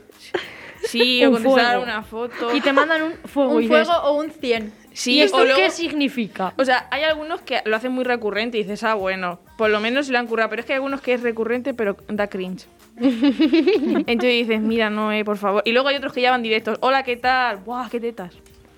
Sí, 0.86 1.24
o 1.26 1.32
contestar 1.32 1.66
fuego. 1.66 1.84
una 1.84 2.04
foto. 2.04 2.56
Y 2.56 2.62
te 2.62 2.72
mandan 2.74 3.02
un 3.04 3.14
fuego. 3.26 3.54
y 3.54 3.56
Un 3.56 3.62
dices, 3.64 3.88
fuego 3.88 4.04
o 4.04 4.14
un 4.22 4.32
100. 4.32 4.74
Sí, 4.94 5.16
¿Y 5.16 5.22
esto 5.24 5.38
o 5.38 5.44
luego- 5.44 5.60
qué 5.60 5.70
significa? 5.70 6.54
O 6.58 6.64
sea, 6.64 6.88
hay 6.92 7.04
algunos 7.04 7.42
que 7.42 7.62
lo 7.66 7.76
hacen 7.76 7.92
muy 7.92 8.04
recurrente 8.06 8.58
y 8.58 8.64
dices, 8.64 8.84
ah, 8.84 8.94
bueno, 8.94 9.40
por 9.58 9.70
lo 9.70 9.80
menos 9.82 10.06
se 10.06 10.12
lo 10.14 10.20
han 10.20 10.28
currado. 10.28 10.50
Pero 10.50 10.62
es 10.62 10.66
que 10.66 10.74
hay 10.74 10.78
algunos 10.78 11.02
que 11.02 11.14
es 11.14 11.22
recurrente, 11.22 11.74
pero 11.74 11.98
da 12.08 12.28
cringe. 12.28 12.66
Entonces 12.98 14.30
dices, 14.48 14.62
mira, 14.62 14.90
no, 14.90 15.12
eh, 15.12 15.26
por 15.26 15.38
favor. 15.38 15.62
Y 15.66 15.72
luego 15.74 15.90
hay 15.90 15.98
otros 15.98 16.14
que 16.14 16.22
ya 16.22 16.32
van 16.32 16.42
directos, 16.44 16.78
hola, 16.82 17.04
¿qué 17.04 17.18
tal? 17.18 17.58
¡Buah, 17.58 17.90
qué 17.90 18.00
tetas! 18.00 18.34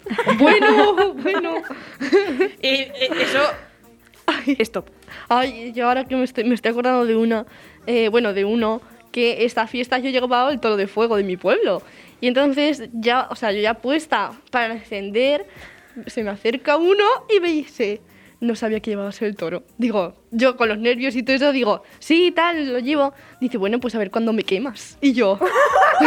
Bueno, 0.39 1.13
bueno. 1.15 1.55
Y 2.61 2.67
eh, 2.67 2.91
eso. 3.21 3.41
Stop. 4.59 4.89
Ay, 5.29 5.73
yo 5.73 5.87
ahora 5.87 6.05
que 6.05 6.15
me 6.15 6.23
estoy, 6.23 6.45
me 6.45 6.55
estoy 6.55 6.71
acordando 6.71 7.05
de 7.05 7.15
una, 7.15 7.45
eh, 7.85 8.07
bueno, 8.09 8.33
de 8.33 8.45
uno, 8.45 8.81
que 9.17 9.45
esta 9.45 9.65
fiesta 9.65 9.97
yo 9.97 10.11
llevaba 10.11 10.51
el 10.51 10.59
toro 10.59 10.77
de 10.77 10.85
fuego 10.85 11.15
de 11.15 11.23
mi 11.23 11.37
pueblo. 11.37 11.81
Y 12.21 12.27
entonces 12.27 12.87
ya, 12.93 13.27
o 13.31 13.35
sea, 13.35 13.51
yo 13.51 13.59
ya 13.59 13.73
puesta 13.73 14.31
para 14.51 14.75
encender, 14.75 15.47
se 16.05 16.23
me 16.23 16.29
acerca 16.29 16.77
uno 16.77 17.03
y 17.35 17.39
me 17.39 17.51
dice, 17.51 17.99
no 18.41 18.53
sabía 18.53 18.79
que 18.79 18.91
llevabas 18.91 19.19
el 19.23 19.35
toro. 19.35 19.63
Digo, 19.79 20.13
yo 20.29 20.55
con 20.55 20.69
los 20.69 20.77
nervios 20.77 21.15
y 21.15 21.23
todo 21.23 21.35
eso 21.35 21.51
digo, 21.51 21.81
sí, 21.97 22.31
tal, 22.31 22.71
lo 22.71 22.77
llevo. 22.77 23.11
Dice, 23.41 23.57
bueno, 23.57 23.79
pues 23.79 23.95
a 23.95 23.97
ver 23.97 24.11
cuándo 24.11 24.33
me 24.33 24.43
quemas. 24.43 24.99
Y 25.01 25.13
yo, 25.13 25.39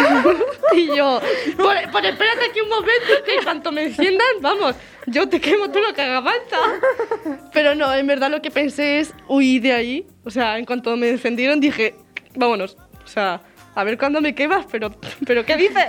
y 0.76 0.86
yo, 0.96 1.20
por, 1.56 1.90
por 1.90 2.06
espérate 2.06 2.44
aquí 2.48 2.60
un 2.60 2.68
momento 2.68 3.24
que 3.26 3.42
cuanto 3.42 3.72
me 3.72 3.86
enciendan, 3.86 4.36
vamos, 4.40 4.76
yo 5.08 5.28
te 5.28 5.40
quemo 5.40 5.68
todo 5.68 5.82
lo 5.82 5.94
que 5.94 6.02
haga 6.02 6.22
falta. 6.22 7.40
Pero 7.52 7.74
no, 7.74 7.92
en 7.92 8.06
verdad 8.06 8.30
lo 8.30 8.40
que 8.40 8.52
pensé 8.52 9.00
es 9.00 9.12
huir 9.26 9.62
de 9.62 9.72
ahí. 9.72 10.06
O 10.22 10.30
sea, 10.30 10.58
en 10.58 10.64
cuanto 10.64 10.96
me 10.96 11.10
encendieron 11.10 11.58
dije, 11.58 11.96
vámonos. 12.36 12.76
O 13.10 13.12
sea, 13.12 13.40
a 13.74 13.82
ver 13.82 13.98
cuándo 13.98 14.20
me 14.20 14.36
quemas, 14.36 14.66
pero, 14.70 14.92
pero 15.26 15.44
¿qué 15.44 15.56
dices? 15.56 15.84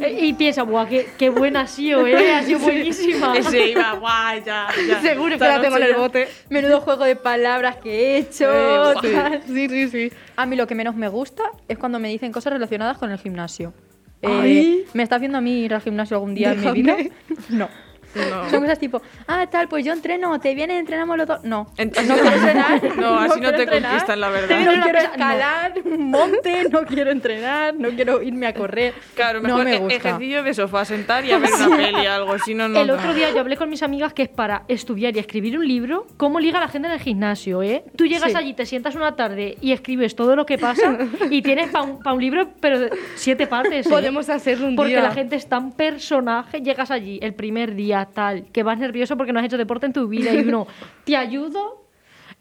Y 0.18 0.32
piensa, 0.32 0.62
guau, 0.62 0.88
qué, 0.88 1.06
qué 1.18 1.28
buena 1.28 1.60
ha 1.60 1.66
sido, 1.66 2.06
¿eh? 2.06 2.32
Ha 2.32 2.42
sido 2.42 2.58
buenísima. 2.60 3.34
Ese 3.36 3.68
iba, 3.68 3.92
guay, 3.92 4.42
ya, 4.46 4.68
ya. 4.88 5.02
Seguro 5.02 5.38
que 5.38 5.44
la 5.44 5.60
tengo 5.60 5.76
en 5.76 5.82
el 5.82 5.94
bote. 5.94 6.26
Menudo 6.48 6.80
juego 6.80 7.04
de 7.04 7.16
palabras 7.16 7.76
que 7.76 7.90
he 7.92 8.16
hecho. 8.16 8.94
Sí, 9.02 9.08
tal. 9.12 9.42
sí, 9.46 9.68
sí, 9.68 9.88
sí. 9.90 10.12
A 10.36 10.46
mí 10.46 10.56
lo 10.56 10.66
que 10.66 10.74
menos 10.74 10.96
me 10.96 11.08
gusta 11.08 11.44
es 11.68 11.76
cuando 11.76 11.98
me 11.98 12.08
dicen 12.08 12.32
cosas 12.32 12.54
relacionadas 12.54 12.96
con 12.96 13.10
el 13.10 13.18
gimnasio. 13.18 13.74
Eh. 14.22 14.86
¿Me 14.94 15.02
estás 15.02 15.20
viendo 15.20 15.36
a 15.36 15.42
mí 15.42 15.64
ir 15.64 15.74
al 15.74 15.82
gimnasio 15.82 16.16
algún 16.16 16.34
día 16.34 16.52
en 16.52 16.60
mi 16.60 16.82
Déjame. 16.82 17.02
vida? 17.02 17.14
No. 17.50 17.68
No. 18.34 18.48
Son 18.50 18.60
cosas 18.60 18.78
tipo, 18.78 19.02
ah, 19.26 19.46
tal, 19.50 19.68
pues 19.68 19.84
yo 19.84 19.92
entreno, 19.92 20.38
¿te 20.40 20.54
vienes, 20.54 20.78
entrenamos 20.80 21.16
los 21.18 21.26
dos? 21.26 21.44
No. 21.44 21.66
Ent- 21.76 22.00
no 22.06 22.14
quiero 22.14 22.30
entrenar. 22.36 22.80
No, 22.96 23.18
así 23.18 23.40
no 23.40 23.50
te 23.52 23.62
entrenar. 23.62 23.90
conquistan, 23.90 24.20
la 24.20 24.28
verdad. 24.28 24.60
No 24.60 24.82
quiero 24.82 24.98
escalar 24.98 25.72
un 25.84 26.10
monte, 26.10 26.68
no 26.70 26.82
quiero 26.84 27.10
entrenar, 27.10 27.74
no 27.74 27.88
quiero 27.90 28.22
irme 28.22 28.46
a 28.46 28.54
correr. 28.54 28.94
Claro, 29.14 29.40
no 29.40 29.48
mejor 29.48 29.64
me 29.64 29.74
e- 29.74 29.78
gusta. 29.78 29.94
ejercicio 29.96 30.42
de 30.42 30.54
sofá, 30.54 30.84
sentar 30.84 31.24
y 31.24 31.32
a 31.32 31.38
ver 31.38 31.50
una 31.52 31.76
peli 31.76 32.06
algo, 32.06 32.38
si 32.38 32.54
no, 32.54 32.68
no. 32.68 32.80
El 32.80 32.90
otro 32.90 33.12
día 33.14 33.30
yo 33.32 33.40
hablé 33.40 33.56
con 33.56 33.68
mis 33.68 33.82
amigas 33.82 34.12
que 34.12 34.22
es 34.22 34.28
para 34.28 34.62
estudiar 34.68 35.14
y 35.16 35.18
escribir 35.18 35.58
un 35.58 35.66
libro, 35.66 36.06
cómo 36.16 36.40
liga 36.40 36.60
la 36.60 36.68
gente 36.68 36.88
en 36.88 36.94
el 36.94 37.00
gimnasio, 37.00 37.62
¿eh? 37.62 37.84
Tú 37.96 38.06
llegas 38.06 38.30
Sí. 38.32 38.36
allí, 38.38 38.54
te 38.54 38.64
sientas 38.66 38.94
una 38.94 39.16
tarde 39.16 39.56
y 39.60 39.72
escribes 39.72 40.14
todo 40.16 40.34
lo 40.36 40.46
que 40.46 40.58
pasa 40.58 40.96
y 41.30 41.42
tienes 41.42 41.70
para 41.70 41.84
un, 41.84 42.02
pa' 42.02 42.12
un 42.12 42.20
libro, 42.20 42.48
pero 42.60 42.78
de 42.78 42.90
siete 43.16 43.46
partes. 43.46 43.86
¿eh? 43.86 43.90
Podemos 43.90 44.28
hacerlo 44.28 44.66
un 44.68 44.76
Porque 44.76 44.92
día. 44.92 45.02
la 45.02 45.10
gente 45.12 45.36
es 45.36 45.48
tan 45.48 45.72
personaje, 45.72 46.60
llegas 46.60 46.90
allí 46.90 47.18
el 47.22 47.34
primer 47.34 47.74
día 47.74 48.03
tal, 48.06 48.46
que 48.52 48.62
vas 48.62 48.78
nervioso 48.78 49.16
porque 49.16 49.32
no 49.32 49.40
has 49.40 49.46
hecho 49.46 49.58
deporte 49.58 49.86
en 49.86 49.92
tu 49.92 50.08
vida 50.08 50.32
y 50.32 50.38
uno, 50.40 50.66
¿te 51.04 51.16
ayudo? 51.16 51.84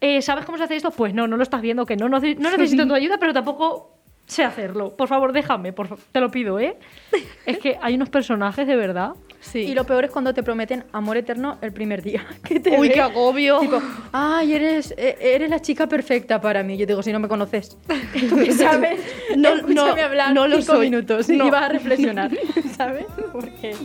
Eh, 0.02 0.22
¿Sabes 0.22 0.46
cómo 0.46 0.58
se 0.58 0.66
hace 0.66 0.76
esto? 0.76 0.92
Pues 0.92 1.14
no, 1.14 1.28
no 1.28 1.38
lo 1.38 1.44
estás 1.44 1.62
viendo, 1.62 1.86
que 1.86 1.96
no, 1.96 2.10
no, 2.10 2.20
no 2.20 2.52
necesito 2.52 2.88
tu 2.88 2.94
ayuda, 2.94 3.18
pero 3.20 3.34
tampoco 3.34 3.93
sé 4.26 4.44
hacerlo. 4.44 4.96
Por 4.96 5.08
favor, 5.08 5.32
déjame, 5.34 5.74
por 5.74 5.88
fa- 5.88 5.98
te 6.12 6.20
lo 6.20 6.32
pido, 6.32 6.60
¿eh? 6.60 6.78
Es 7.46 7.58
que 7.58 7.78
hay 7.82 7.96
unos 7.96 8.10
personajes 8.10 8.66
de 8.66 8.76
verdad. 8.76 9.12
Sí. 9.42 9.60
Y 9.60 9.76
lo 9.76 9.84
peor 9.84 10.06
es 10.06 10.12
cuando 10.12 10.34
te 10.34 10.42
prometen 10.42 10.86
amor 10.94 11.18
eterno 11.18 11.58
el 11.62 11.74
primer 11.74 12.02
día. 12.02 12.26
Que 12.44 12.62
te 12.62 12.80
Uy, 12.80 12.90
qué 12.90 13.02
agobio. 13.02 13.60
Tipo, 13.60 13.82
ay, 14.14 14.54
eres, 14.54 14.94
eh, 14.98 15.18
eres 15.20 15.50
la 15.50 15.60
chica 15.62 15.88
perfecta 15.88 16.40
para 16.40 16.64
mí. 16.64 16.78
Yo 16.78 16.86
digo, 16.86 17.04
si 17.04 17.12
no 17.12 17.20
me 17.20 17.28
conoces, 17.28 17.78
¿sabes? 18.58 19.02
No, 19.36 19.50
Escúchame 19.50 19.74
no, 20.02 20.06
hablar 20.08 20.34
no 20.34 20.48
lo 20.48 20.58
cinco 20.62 20.74
soy. 20.78 20.90
minutos 20.90 21.30
y 21.30 21.38
No. 21.38 21.52
vas 21.52 21.64
a 21.64 21.70
reflexionar, 21.70 22.32
¿sabes? 22.78 23.06
Porque 23.34 23.76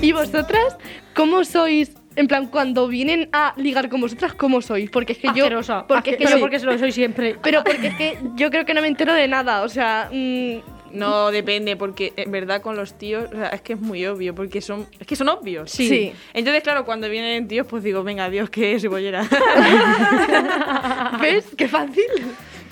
¿Y 0.00 0.12
vosotras 0.12 0.76
cómo 1.14 1.44
sois? 1.44 1.92
En 2.16 2.28
plan, 2.28 2.46
cuando 2.46 2.86
vienen 2.88 3.28
a 3.32 3.52
ligar 3.56 3.88
con 3.88 4.00
vosotras, 4.00 4.34
¿cómo 4.34 4.62
sois? 4.62 4.88
Porque 4.90 5.12
es 5.14 5.18
que 5.18 5.28
yo... 5.34 5.44
Asquerosa. 5.44 5.86
Porque 5.86 6.10
es 6.10 6.16
que 6.16 6.24
pero 6.24 6.36
sí. 6.36 6.40
porque 6.40 6.58
se 6.60 6.66
lo 6.66 6.78
soy 6.78 6.92
siempre. 6.92 7.36
Pero 7.42 7.64
porque 7.64 7.88
es 7.88 7.94
que 7.96 8.18
yo 8.36 8.50
creo 8.50 8.64
que 8.64 8.74
no 8.74 8.80
me 8.80 8.88
entero 8.88 9.12
de 9.12 9.26
nada, 9.28 9.62
o 9.62 9.68
sea... 9.68 10.08
mm, 10.12 10.58
No, 10.92 11.32
depende, 11.32 11.74
porque 11.76 12.12
en 12.16 12.30
verdad 12.30 12.62
con 12.62 12.76
los 12.76 12.94
tíos, 12.96 13.24
o 13.32 13.36
sea, 13.36 13.48
es 13.48 13.60
que 13.62 13.72
es 13.72 13.80
muy 13.80 14.06
obvio, 14.06 14.32
porque 14.32 14.60
son, 14.60 14.86
es 15.00 15.06
que 15.08 15.16
son 15.16 15.28
obvios. 15.28 15.70
Sí. 15.72 15.88
Sí. 15.88 16.12
Entonces, 16.34 16.62
claro, 16.62 16.84
cuando 16.84 17.08
vienen 17.08 17.48
tíos, 17.48 17.66
pues 17.66 17.82
digo, 17.82 18.04
venga, 18.04 18.30
Dios, 18.30 18.48
que 18.48 18.74
es 18.74 18.86
bollera. 18.86 19.26
¿Ves? 21.20 21.46
Qué 21.56 21.68
fácil. 21.68 22.04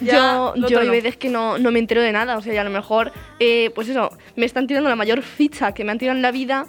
Ya, 0.01 0.53
yo 0.57 0.69
yo 0.69 0.81
hay 0.81 0.89
veces 0.89 1.17
que 1.17 1.29
no, 1.29 1.59
no 1.59 1.71
me 1.71 1.79
entero 1.79 2.01
de 2.03 2.13
nada, 2.13 2.37
o 2.37 2.43
sea, 2.43 2.53
y 2.53 2.57
a 2.57 2.65
lo 2.65 2.71
mejor, 2.71 3.13
eh, 3.39 3.71
pues 3.75 3.89
eso, 3.89 4.11
me 4.37 4.47
están 4.47 4.67
tirando 4.67 4.89
la 4.89 4.97
mayor 4.97 5.23
ficha 5.23 5.73
que 5.75 5.85
me 5.85 5.93
han 5.93 5.99
tirado 5.99 6.17
en 6.17 6.23
la 6.23 6.33
vida 6.33 6.67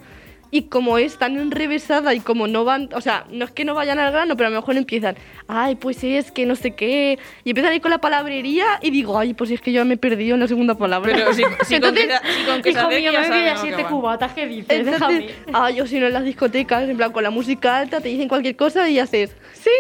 y 0.54 0.66
como 0.70 1.00
es 1.00 1.18
tan 1.18 1.40
enrevesada 1.40 2.14
y 2.14 2.20
como 2.20 2.48
no 2.48 2.64
van, 2.64 2.88
o 2.94 3.02
sea, 3.02 3.26
no 3.32 3.44
es 3.44 3.50
que 3.50 3.66
no 3.66 3.74
vayan 3.74 3.98
al 3.98 4.12
grano, 4.12 4.38
pero 4.38 4.50
a 4.50 4.50
lo 4.52 4.58
mejor 4.58 4.78
empiezan, 4.78 5.16
ay, 5.48 5.74
pues 5.74 6.04
es 6.04 6.32
que 6.32 6.46
no 6.46 6.56
sé 6.56 6.76
qué, 6.76 7.18
y 7.44 7.50
empiezan 7.50 7.72
a 7.72 7.76
ir 7.76 7.82
con 7.82 7.90
la 7.90 7.98
palabrería 7.98 8.78
y 8.84 8.92
digo, 8.92 9.18
ay, 9.18 9.34
pues 9.34 9.50
es 9.50 9.60
que 9.62 9.72
yo 9.72 9.84
me 9.84 9.96
he 9.96 9.98
perdido 9.98 10.36
en 10.36 10.42
la 10.42 10.48
segunda 10.48 10.76
palabra. 10.76 11.12
Pero 11.12 11.34
si, 11.34 11.42
si 11.66 11.80
con 11.80 11.96
que, 11.96 12.02
si 12.04 12.46
con 12.46 12.62
que 12.62 12.70
Hijo 12.70 12.88
mío, 12.88 13.12
ya 13.12 13.22
me 13.22 13.30
bebí 13.30 13.58
siete 13.62 13.84
cubatas, 13.86 14.32
¿qué 14.34 14.46
dices? 14.46 14.68
Entonces, 14.70 15.00
Déjame. 15.00 15.30
ah, 15.54 15.72
yo 15.72 15.88
si 15.88 15.98
no 15.98 16.06
en 16.06 16.14
las 16.14 16.24
discotecas, 16.24 16.88
en 16.88 16.98
plan 16.98 17.12
con 17.12 17.24
la 17.24 17.32
música 17.32 17.80
alta, 17.80 18.00
te 18.00 18.10
dicen 18.10 18.28
cualquier 18.28 18.56
cosa 18.56 18.88
y 18.88 19.00
haces, 19.00 19.36
sí, 19.54 19.72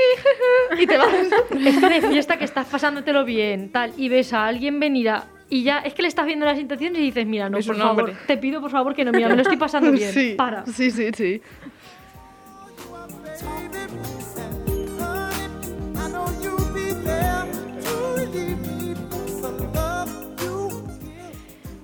y 0.79 0.87
te 0.87 0.97
vas. 0.97 1.13
Es 1.63 1.77
que 1.77 1.87
de 1.87 2.01
fiesta 2.01 2.37
que 2.37 2.45
estás 2.45 2.65
pasándotelo 2.65 3.25
bien, 3.25 3.71
tal, 3.71 3.93
y 3.95 4.09
ves 4.09 4.33
a 4.33 4.47
alguien 4.47 4.79
venir 4.79 5.09
a... 5.09 5.25
Y 5.53 5.61
ya 5.61 5.77
es 5.81 5.93
que 5.93 6.01
le 6.01 6.07
estás 6.07 6.25
viendo 6.25 6.47
las 6.47 6.57
intenciones 6.57 6.99
y 6.99 7.03
dices, 7.05 7.27
mira, 7.27 7.47
no, 7.47 7.59
Es 7.59 7.67
por 7.67 7.77
favor, 7.77 8.05
hombre. 8.05 8.15
te 8.25 8.37
pido 8.37 8.59
por 8.59 8.71
favor 8.71 8.95
que 8.95 9.05
no, 9.05 9.11
mira, 9.11 9.29
me 9.29 9.35
lo 9.35 9.43
estoy 9.43 9.57
pasando 9.57 9.91
bien. 9.99 10.11
Sí, 10.11 10.33
Para. 10.35 10.65
sí, 10.65 10.89
sí, 10.89 11.11
sí. 11.15 11.41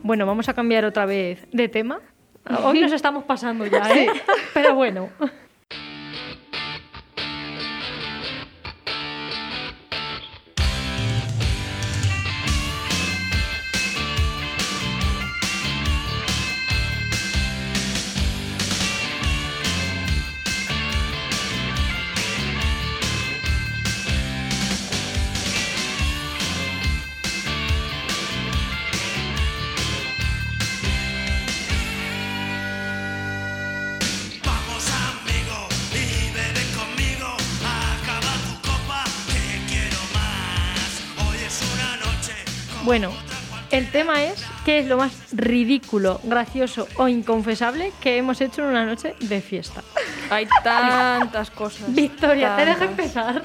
Bueno, 0.01 0.25
vamos 0.25 0.49
a 0.49 0.53
cambiar 0.53 0.85
otra 0.85 1.05
vez 1.05 1.45
de 1.51 1.67
tema. 1.67 1.99
Hoy 2.63 2.79
nos 2.81 2.91
estamos 2.91 3.23
pasando 3.25 3.65
ya, 3.65 3.89
¿eh? 3.91 4.07
Pero 4.53 4.73
bueno. 4.75 5.09
Qué 44.69 44.77
es 44.77 44.85
lo 44.85 44.97
más 44.97 45.11
ridículo, 45.31 46.21
gracioso 46.23 46.87
o 46.97 47.07
inconfesable 47.07 47.91
que 47.99 48.17
hemos 48.17 48.39
hecho 48.39 48.61
en 48.61 48.67
una 48.67 48.85
noche 48.85 49.15
de 49.19 49.41
fiesta. 49.41 49.81
Hay 50.29 50.47
tantas 50.63 51.49
cosas. 51.49 51.91
Victoria, 51.91 52.55
te 52.55 52.65
dejo 52.65 52.77
tantas. 52.77 52.99
empezar. 52.99 53.41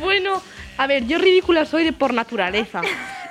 Bueno, 0.00 0.42
a 0.76 0.86
ver, 0.86 1.06
yo 1.06 1.16
ridícula 1.16 1.64
soy 1.64 1.84
de 1.84 1.94
por 1.94 2.12
naturaleza. 2.12 2.82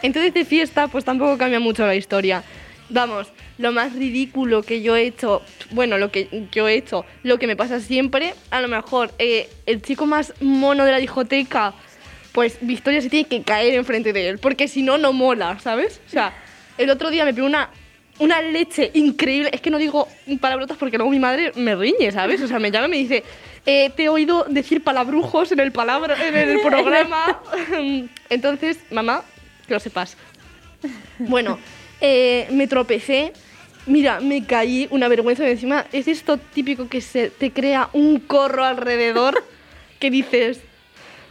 Entonces 0.01 0.33
de 0.33 0.43
fiesta 0.43 0.87
pues 0.87 1.05
tampoco 1.05 1.37
cambia 1.37 1.59
mucho 1.59 1.85
la 1.85 1.93
historia. 1.93 2.43
Vamos, 2.89 3.27
lo 3.59 3.71
más 3.71 3.93
ridículo 3.93 4.63
que 4.63 4.81
yo 4.81 4.95
he 4.95 5.03
hecho, 5.03 5.43
bueno, 5.69 5.99
lo 5.99 6.09
que 6.09 6.47
yo 6.51 6.67
he 6.67 6.73
hecho, 6.73 7.05
lo 7.21 7.37
que 7.37 7.45
me 7.45 7.55
pasa 7.55 7.79
siempre, 7.79 8.33
a 8.49 8.59
lo 8.59 8.67
mejor 8.67 9.11
eh, 9.19 9.51
el 9.67 9.83
chico 9.83 10.07
más 10.07 10.33
mono 10.41 10.83
de 10.83 10.93
la 10.93 10.97
discoteca, 10.97 11.75
pues 12.31 12.57
Victoria 12.61 13.01
se 13.01 13.09
tiene 13.11 13.29
que 13.29 13.43
caer 13.43 13.75
enfrente 13.75 14.13
de 14.13 14.29
él, 14.29 14.39
porque 14.39 14.67
si 14.67 14.81
no, 14.81 14.97
no 14.97 15.13
mola, 15.13 15.59
¿sabes? 15.59 16.01
O 16.07 16.09
sea, 16.09 16.33
el 16.77 16.89
otro 16.89 17.09
día 17.09 17.25
me 17.25 17.33
pegó 17.33 17.47
una, 17.47 17.69
una 18.19 18.41
leche 18.41 18.91
increíble, 18.93 19.49
es 19.51 19.61
que 19.61 19.69
no 19.69 19.77
digo 19.77 20.07
palabrotas 20.39 20.77
porque 20.77 20.97
luego 20.97 21.11
mi 21.11 21.19
madre 21.19 21.51
me 21.55 21.75
riñe, 21.75 22.11
¿sabes? 22.11 22.41
O 22.41 22.47
sea, 22.47 22.59
me 22.59 22.71
llama 22.71 22.87
y 22.87 22.89
me 22.89 22.97
dice, 22.97 23.23
eh, 23.65 23.89
te 23.95 24.03
he 24.03 24.09
oído 24.09 24.45
decir 24.47 24.83
palabrujos 24.83 25.51
en 25.51 25.59
el, 25.59 25.71
palabra, 25.71 26.15
en 26.27 26.35
el 26.35 26.61
programa. 26.61 27.41
Entonces, 28.29 28.79
mamá, 28.91 29.23
que 29.67 29.73
lo 29.73 29.79
sepas. 29.79 30.17
Bueno, 31.19 31.59
eh, 32.01 32.47
me 32.51 32.67
tropecé. 32.67 33.33
Mira, 33.87 34.19
me 34.19 34.45
caí, 34.45 34.87
una 34.91 35.07
vergüenza 35.07 35.47
encima. 35.47 35.85
Es 35.91 36.07
esto 36.07 36.37
típico 36.37 36.87
que 36.87 37.01
se 37.01 37.29
te 37.29 37.51
crea 37.51 37.89
un 37.93 38.19
corro 38.19 38.63
alrededor 38.63 39.43
que 39.99 40.09
dices, 40.09 40.59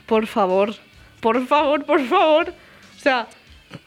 por 0.06 0.26
favor, 0.26 0.74
por 1.20 1.46
favor, 1.46 1.84
por 1.84 2.02
favor. 2.04 2.54
O 2.96 3.00
sea, 3.00 3.28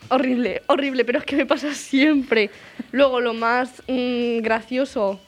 horrible, 0.09 0.61
horrible, 0.67 1.05
pero 1.05 1.19
es 1.19 1.25
que 1.25 1.35
me 1.35 1.45
pasa 1.45 1.73
siempre. 1.73 2.49
Luego, 2.91 3.19
lo 3.21 3.33
más 3.33 3.83
mm, 3.87 4.39
gracioso, 4.39 5.19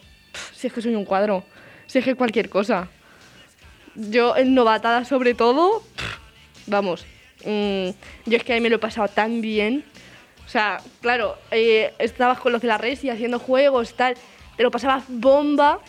si 0.54 0.68
es 0.68 0.74
que 0.74 0.82
soy 0.82 0.96
un 0.96 1.06
cuadro, 1.06 1.44
si 1.88 2.00
es 2.00 2.06
que 2.06 2.16
cualquier 2.16 2.50
cosa. 2.50 2.90
Yo, 3.96 4.36
en 4.38 4.54
novatada 4.54 5.04
sobre 5.06 5.34
todo, 5.34 5.84
vamos, 6.68 7.06
mm, 7.46 7.90
yo 8.26 8.38
es 8.38 8.44
que 8.44 8.54
ahí 8.54 8.62
me 8.62 8.70
lo 8.70 8.78
he 8.78 8.80
pasado 8.80 9.08
tan 9.08 9.42
bien. 9.42 9.84
O 10.46 10.50
sea, 10.50 10.82
claro, 11.02 11.38
eh, 11.52 11.94
estabas 12.00 12.40
con 12.40 12.52
los 12.52 12.62
de 12.62 12.68
la 12.68 12.78
red 12.78 12.98
y 13.02 13.10
haciendo 13.10 13.40
juegos, 13.40 13.94
tal, 13.94 14.16
te 14.58 14.64
lo 14.64 14.72
pasabas 14.72 15.04
bomba. 15.08 15.80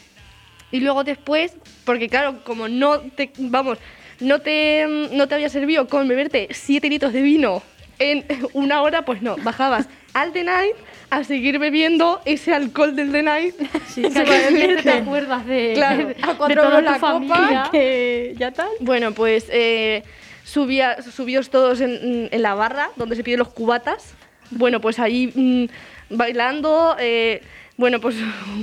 Y 0.72 0.80
luego 0.80 1.02
después, 1.02 1.56
porque 1.84 2.08
claro, 2.08 2.44
como 2.44 2.68
no 2.68 3.00
te, 3.00 3.32
vamos, 3.38 3.78
no 4.20 4.40
te, 4.40 5.08
no 5.12 5.26
te 5.26 5.34
había 5.34 5.48
servido 5.48 5.88
con 5.88 6.06
beberte 6.06 6.48
7 6.50 6.88
litros 6.88 7.12
de 7.12 7.22
vino 7.22 7.62
en 8.00 8.24
una 8.54 8.82
hora, 8.82 9.04
pues 9.04 9.22
no, 9.22 9.36
bajabas 9.36 9.86
al 10.14 10.32
The 10.32 10.42
Night 10.42 10.74
a 11.10 11.22
seguir 11.22 11.58
bebiendo 11.60 12.20
ese 12.24 12.52
alcohol 12.52 12.96
del 12.96 13.12
The 13.12 13.22
Night. 13.22 13.54
Sí, 13.86 14.02
que 14.14 14.48
siguiente 14.48 14.82
te 14.82 14.90
acuerdas 15.02 15.46
de, 15.46 15.72
Claro, 15.74 16.06
de, 16.08 16.16
a 16.22 16.48
de 16.48 16.54
toda 16.56 16.80
la 16.80 16.94
familia. 16.98 17.36
copa, 17.36 17.68
que 17.72 18.34
ya 18.38 18.50
tal. 18.52 18.68
Bueno, 18.80 19.12
pues 19.12 19.46
eh, 19.50 20.02
subía, 20.44 21.00
subíos 21.02 21.50
todos 21.50 21.80
en, 21.80 22.28
en 22.32 22.42
la 22.42 22.54
barra 22.54 22.90
donde 22.96 23.14
se 23.16 23.22
piden 23.22 23.38
los 23.38 23.48
cubatas. 23.48 24.14
Bueno, 24.50 24.80
pues 24.80 24.98
ahí 24.98 25.30
mm, 25.34 26.14
bailando. 26.16 26.96
eh, 26.98 27.42
bueno, 27.76 27.98
pues 28.00 28.16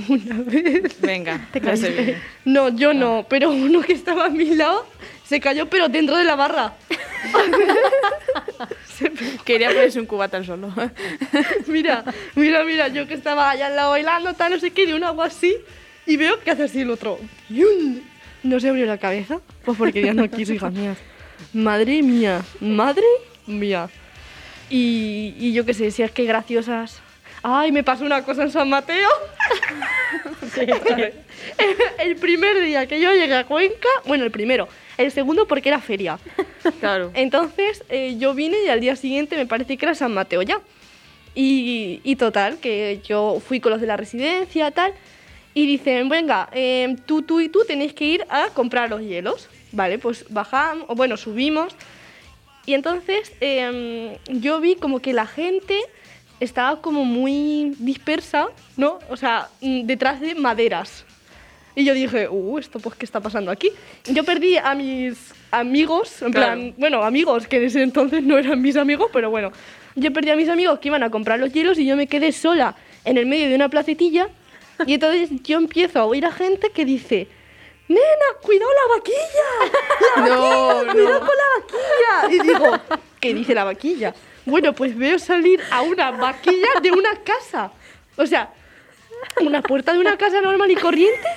una 0.08 0.36
vez. 0.42 1.00
Venga, 1.00 1.48
Te 1.52 1.60
caíste. 1.60 2.18
No, 2.44 2.68
yo 2.68 2.94
no, 2.94 3.26
pero 3.28 3.50
uno 3.50 3.80
que 3.80 3.92
estaba 3.92 4.26
a 4.26 4.30
mi 4.30 4.54
lado 4.54 4.86
se 5.24 5.40
cayó, 5.40 5.68
pero 5.68 5.88
dentro 5.88 6.16
de 6.16 6.22
la 6.24 6.36
barra. 6.36 6.74
Quería 9.44 9.68
ponerse 9.68 10.00
un 10.00 10.06
cubata 10.06 10.36
al 10.36 10.46
solo. 10.46 10.72
mira, 11.66 12.04
mira, 12.34 12.64
mira, 12.64 12.88
yo 12.88 13.06
que 13.06 13.14
estaba 13.14 13.50
allá 13.50 13.66
al 13.66 13.76
lado 13.76 13.90
bailando, 13.90 14.34
tal, 14.34 14.52
no 14.52 14.58
sé 14.58 14.70
qué, 14.70 14.86
de 14.86 14.94
un 14.94 15.04
agua 15.04 15.26
así. 15.26 15.56
y 16.06 16.16
veo 16.16 16.40
que 16.40 16.50
hace 16.50 16.64
así 16.64 16.80
el 16.80 16.90
otro. 16.90 17.18
¡Yun! 17.48 18.02
No 18.42 18.60
se 18.60 18.68
abrió 18.68 18.86
la 18.86 18.98
cabeza. 18.98 19.40
Pues 19.64 19.76
porque 19.76 20.02
Dios 20.02 20.14
no 20.14 20.28
quiso, 20.30 20.52
hijas 20.52 20.72
mías. 20.72 20.98
Madre 21.52 22.02
mía, 22.02 22.42
madre 22.60 23.06
mía. 23.46 23.88
Y, 24.70 25.34
y 25.38 25.52
yo 25.52 25.64
qué 25.64 25.74
sé, 25.74 25.90
si 25.90 26.02
es 26.02 26.10
que 26.10 26.24
graciosas. 26.24 27.00
Ay, 27.42 27.72
me 27.72 27.84
pasó 27.84 28.04
una 28.04 28.24
cosa 28.24 28.42
en 28.42 28.50
San 28.50 28.68
Mateo. 28.68 29.08
el, 30.56 31.12
el 31.98 32.16
primer 32.16 32.60
día 32.60 32.86
que 32.86 33.00
yo 33.00 33.12
llegué 33.12 33.34
a 33.34 33.44
Cuenca, 33.44 33.88
bueno, 34.06 34.24
el 34.24 34.30
primero, 34.30 34.68
el 34.98 35.10
segundo 35.10 35.46
porque 35.46 35.68
era 35.70 35.80
feria. 35.80 36.18
Claro. 36.80 37.10
Entonces 37.14 37.82
eh, 37.88 38.16
yo 38.18 38.34
vine 38.34 38.58
y 38.64 38.68
al 38.68 38.80
día 38.80 38.94
siguiente 38.94 39.36
me 39.36 39.46
parece 39.46 39.78
que 39.78 39.86
era 39.86 39.94
San 39.94 40.12
Mateo 40.12 40.42
ya. 40.42 40.60
Y, 41.34 42.00
y 42.04 42.16
total, 42.16 42.58
que 42.58 43.00
yo 43.06 43.40
fui 43.40 43.60
con 43.60 43.72
los 43.72 43.80
de 43.80 43.86
la 43.86 43.96
residencia, 43.96 44.70
tal, 44.72 44.92
y 45.54 45.66
dicen, 45.66 46.08
venga, 46.08 46.48
eh, 46.52 46.96
tú, 47.06 47.22
tú 47.22 47.40
y 47.40 47.48
tú 47.48 47.60
tenéis 47.66 47.94
que 47.94 48.04
ir 48.04 48.26
a 48.28 48.48
comprar 48.48 48.90
los 48.90 49.00
hielos. 49.00 49.48
Vale, 49.72 49.98
pues 49.98 50.24
bajamos, 50.28 50.84
o 50.88 50.94
bueno, 50.94 51.16
subimos. 51.16 51.74
Y 52.66 52.74
entonces 52.74 53.32
eh, 53.40 54.18
yo 54.28 54.60
vi 54.60 54.76
como 54.76 55.00
que 55.00 55.12
la 55.12 55.26
gente 55.26 55.80
estaba 56.40 56.80
como 56.80 57.04
muy 57.04 57.74
dispersa, 57.78 58.48
¿no? 58.76 58.98
O 59.08 59.16
sea, 59.16 59.48
mm, 59.60 59.82
detrás 59.86 60.20
de 60.20 60.34
maderas. 60.34 61.04
Y 61.78 61.84
yo 61.84 61.94
dije, 61.94 62.28
uh, 62.28 62.58
¿esto 62.58 62.80
pues 62.80 62.96
qué 62.96 63.04
está 63.04 63.20
pasando 63.20 63.52
aquí? 63.52 63.70
Yo 64.06 64.24
perdí 64.24 64.56
a 64.56 64.74
mis 64.74 65.16
amigos, 65.52 66.22
en 66.22 66.32
Claro. 66.32 66.54
plan, 66.54 66.74
bueno, 66.76 67.04
amigos, 67.04 67.46
que 67.46 67.58
en 67.58 67.64
ese 67.66 67.82
entonces 67.82 68.20
no 68.24 68.36
eran 68.36 68.60
mis 68.60 68.74
amigos, 68.76 69.10
pero 69.12 69.30
bueno. 69.30 69.52
Yo 69.94 70.12
perdí 70.12 70.30
a 70.30 70.34
mis 70.34 70.48
amigos 70.48 70.80
que 70.80 70.88
iban 70.88 71.04
a 71.04 71.10
comprar 71.10 71.38
los 71.38 71.52
hielos 71.52 71.78
y 71.78 71.86
yo 71.86 71.94
me 71.94 72.08
quedé 72.08 72.32
sola 72.32 72.74
en 73.04 73.16
el 73.16 73.26
medio 73.26 73.48
de 73.48 73.54
una 73.54 73.68
placetilla. 73.68 74.28
Y 74.86 74.94
entonces 74.94 75.30
yo 75.44 75.56
empiezo 75.58 76.00
a 76.00 76.04
oír 76.06 76.26
a 76.26 76.32
gente 76.32 76.70
que 76.70 76.84
dice, 76.84 77.28
¡Nena, 77.86 78.00
cuidado 78.42 78.70
la 78.72 78.96
vaquilla! 78.96 80.28
¡La 80.30 80.36
No, 80.36 80.66
vaquilla, 80.84 80.92
cuidado 80.94 81.20
con 81.20 81.28
la 81.28 81.48
vaquilla! 81.60 82.34
Y 82.34 82.46
digo, 82.48 82.98
¿qué 83.20 83.34
dice 83.34 83.54
la 83.54 83.62
vaquilla? 83.62 84.12
Bueno, 84.46 84.72
pues 84.72 84.98
veo 84.98 85.16
salir 85.20 85.60
a 85.70 85.82
una 85.82 86.10
vaquilla 86.10 86.80
de 86.82 86.90
una 86.90 87.14
casa. 87.22 87.70
O 88.16 88.26
sea, 88.26 88.50
una 89.40 89.62
puerta 89.62 89.92
de 89.92 90.00
una 90.00 90.16
casa 90.16 90.40
normal 90.40 90.68
y 90.72 90.74
corriente. 90.74 91.28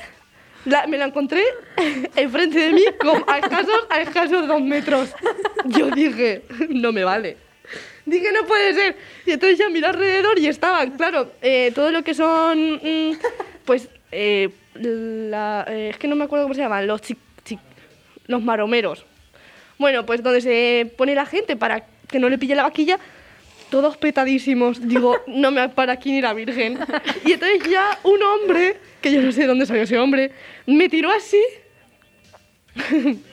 La- 0.66 0.86
me 0.88 0.98
la 0.98 1.06
encontré 1.06 1.44
enfrente 2.16 2.60
de 2.60 2.72
mí 2.74 2.84
con, 3.00 3.24
a, 3.28 3.40
escasos, 3.40 3.88
a 3.90 4.02
escasos 4.02 4.48
dos 4.48 4.62
metros. 4.62 5.10
Yo 5.66 5.90
dije, 5.92 6.44
no 6.70 6.92
me 6.92 7.04
vale. 7.04 7.38
Dije, 8.06 8.32
no 8.34 8.46
puede 8.46 8.74
ser. 8.74 8.98
Y 9.26 9.32
entonces 9.32 9.58
ya 9.60 9.70
miré 9.70 9.88
alrededor 9.88 10.38
y 10.40 10.48
estaban, 10.48 10.92
claro, 10.92 11.32
eh, 11.42 11.72
todo 11.74 11.92
lo 11.92 12.04
que 12.04 12.14
son, 12.14 12.74
mm, 12.76 13.18
pues, 13.66 13.90
eh, 14.12 14.50
la- 14.76 15.66
eh, 15.68 15.90
es 15.92 15.98
que 15.98 16.08
no 16.08 16.16
me 16.16 16.26
acuerdo 16.26 16.46
cómo 16.46 16.54
se 16.56 16.62
llaman, 16.62 16.88
los, 16.88 17.02
chi- 17.02 17.18
chi- 17.44 17.60
los 18.28 18.42
maromeros. 18.42 19.06
Bueno, 19.78 20.06
pues 20.06 20.22
donde 20.22 20.42
se 20.42 20.92
pone 20.98 21.16
la 21.16 21.26
gente 21.26 21.56
para 21.56 21.86
que 22.08 22.20
no 22.20 22.30
le 22.30 22.38
pille 22.38 22.56
la 22.56 22.64
vaquilla, 22.64 23.00
todos 23.72 23.98
petadísimos. 23.98 24.88
Digo, 24.88 25.18
no 25.26 25.50
me 25.50 25.68
para 25.70 25.96
ni 25.96 26.22
la 26.22 26.34
Virgen. 26.34 26.78
Y 27.26 27.32
entonces 27.32 27.68
ya 27.68 27.98
un 28.04 28.22
hombre, 28.22 28.78
que 29.02 29.12
yo 29.12 29.22
no 29.24 29.32
sé 29.32 29.48
dónde 29.48 29.66
salió 29.66 29.82
ese 29.82 29.98
hombre, 29.98 30.32
me 30.68 30.88
tiró 30.88 31.10
así. 31.12 31.42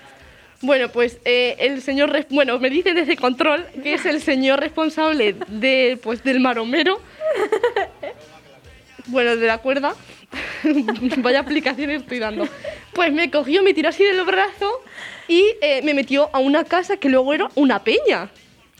Bueno, 0.60 0.88
pues 0.88 1.20
eh, 1.24 1.54
el 1.60 1.80
señor, 1.82 2.26
bueno, 2.30 2.58
me 2.58 2.68
dice 2.68 2.92
desde 2.92 3.16
control 3.16 3.64
que 3.80 3.94
es 3.94 4.04
el 4.06 4.20
señor 4.20 4.58
responsable 4.58 5.36
de, 5.46 5.96
pues, 6.02 6.24
del 6.24 6.40
maromero. 6.40 7.00
Bueno, 9.06 9.36
de 9.36 9.46
la 9.46 9.58
cuerda. 9.58 9.94
Vaya 11.18 11.38
aplicación 11.38 11.90
estoy 11.90 12.18
dando. 12.18 12.48
Pues 12.92 13.12
me 13.12 13.30
cogió, 13.30 13.62
me 13.62 13.72
tiró 13.72 13.88
así 13.88 14.02
del 14.02 14.24
brazo 14.24 14.82
y 15.28 15.44
eh, 15.62 15.80
me 15.82 15.94
metió 15.94 16.28
a 16.32 16.40
una 16.40 16.64
casa 16.64 16.96
que 16.96 17.08
luego 17.08 17.32
era 17.32 17.48
una 17.54 17.84
peña. 17.84 18.28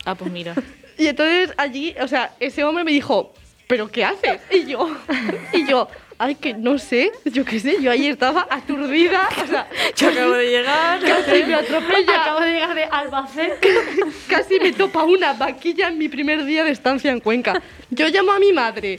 Ah, 0.04 0.16
pues 0.16 0.32
mira. 0.32 0.54
Y 0.98 1.06
entonces 1.06 1.52
allí, 1.56 1.94
o 2.00 2.08
sea, 2.08 2.34
ese 2.40 2.64
hombre 2.64 2.84
me 2.84 2.90
dijo, 2.92 3.32
¿pero 3.66 3.88
qué 3.90 4.04
haces? 4.04 4.40
Y 4.50 4.66
yo, 4.66 4.94
y 5.52 5.64
yo, 5.66 5.88
ay, 6.18 6.34
que 6.34 6.54
no 6.54 6.78
sé, 6.78 7.12
yo 7.24 7.44
qué 7.44 7.61
sé, 7.61 7.80
yo 7.80 7.90
ahí 7.90 8.08
estaba 8.08 8.46
aturdida, 8.50 9.28
o 9.42 9.46
sea, 9.46 9.68
Yo 9.96 10.08
acabo 10.08 10.32
de 10.32 10.46
llegar. 10.50 11.00
casi 11.00 11.44
me 11.44 11.54
atropella, 11.54 12.22
Acabo 12.22 12.40
de 12.40 12.52
llegar 12.52 12.74
de 12.74 12.84
Albacete. 12.84 13.68
casi 14.28 14.58
me 14.58 14.72
topa 14.72 15.04
una 15.04 15.32
vaquilla 15.34 15.88
en 15.88 15.98
mi 15.98 16.08
primer 16.08 16.44
día 16.44 16.64
de 16.64 16.72
estancia 16.72 17.12
en 17.12 17.20
Cuenca. 17.20 17.62
Yo 17.90 18.08
llamo 18.08 18.32
a 18.32 18.38
mi 18.40 18.52
madre 18.52 18.98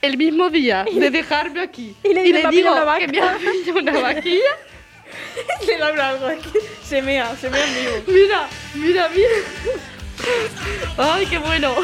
el 0.00 0.16
mismo 0.16 0.50
día 0.50 0.84
de 0.92 1.10
dejarme 1.10 1.60
aquí 1.60 1.94
y 2.02 2.12
le 2.12 2.32
"Me 2.32 2.42
ha 2.44 2.50
digo 2.50 2.72
una 2.72 2.98
que 2.98 3.06
me 3.06 3.20
ha 3.20 3.36
pillado 3.38 3.78
una 3.80 4.00
vaquilla. 4.00 4.50
Le 5.66 5.76
da 5.78 6.08
algo 6.08 6.26
aquí. 6.26 6.48
Se 6.82 7.02
mea, 7.02 7.36
se 7.36 7.50
mea 7.50 7.62
en 7.64 7.74
vivo. 7.74 8.02
Mira, 8.08 8.48
mira, 8.74 9.08
mira. 9.14 9.28
Ay, 10.98 11.26
qué 11.26 11.38
bueno. 11.38 11.74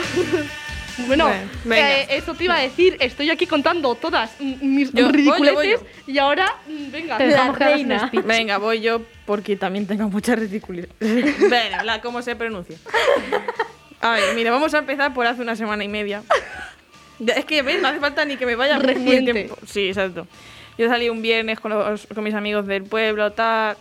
Bueno, 1.07 1.27
Bueno, 1.65 1.87
eh, 1.87 2.07
eso 2.11 2.35
te 2.35 2.45
iba 2.45 2.57
a 2.57 2.61
decir. 2.61 2.97
Estoy 2.99 3.31
aquí 3.31 3.47
contando 3.47 3.95
todas 3.95 4.33
mis 4.41 4.93
Yo, 4.93 5.05
voy 5.05 5.05
yo, 5.05 5.13
ridiculeces 5.13 5.55
voy 5.55 5.71
yo. 5.71 5.79
y 6.13 6.19
ahora, 6.19 6.53
mm, 6.67 6.91
venga. 6.91 7.19
Un 7.49 7.55
reina. 7.55 8.11
Venga, 8.25 8.59
voy 8.59 8.81
yo 8.81 9.03
porque 9.25 9.57
también 9.57 9.87
tengo 9.87 10.09
mucha 10.09 10.35
ridiculez. 10.35 10.89
Venga, 11.01 11.85
la, 11.85 12.01
¿cómo 12.01 12.21
se 12.23 12.35
pronuncia? 12.35 12.79
A 14.01 14.13
ver, 14.15 14.35
mira, 14.35 14.51
vamos 14.51 14.75
a 14.75 14.79
empezar 14.79 15.15
por 15.15 15.27
hace 15.27 15.41
una 15.43 15.55
semana 15.55 15.85
y 15.85 15.89
media. 15.89 16.23
Es 17.27 17.45
que, 17.45 17.63
¿ves? 17.63 17.81
No 17.81 17.89
hace 17.89 18.01
falta 18.01 18.25
ni 18.25 18.37
que 18.37 18.47
me 18.47 18.55
vaya 18.57 18.77
muy 18.79 18.87
Reciente. 18.87 19.33
tiempo. 19.33 19.57
Sí, 19.67 19.89
exacto. 19.89 20.27
Yo 20.79 20.89
salí 20.89 21.09
un 21.09 21.21
viernes 21.23 21.59
con, 21.61 21.73
los- 21.73 22.07
con 22.13 22.23
mis 22.25 22.35
amigos 22.35 22.67
del 22.67 22.85
pueblo, 22.85 23.33
tal. 23.33 23.77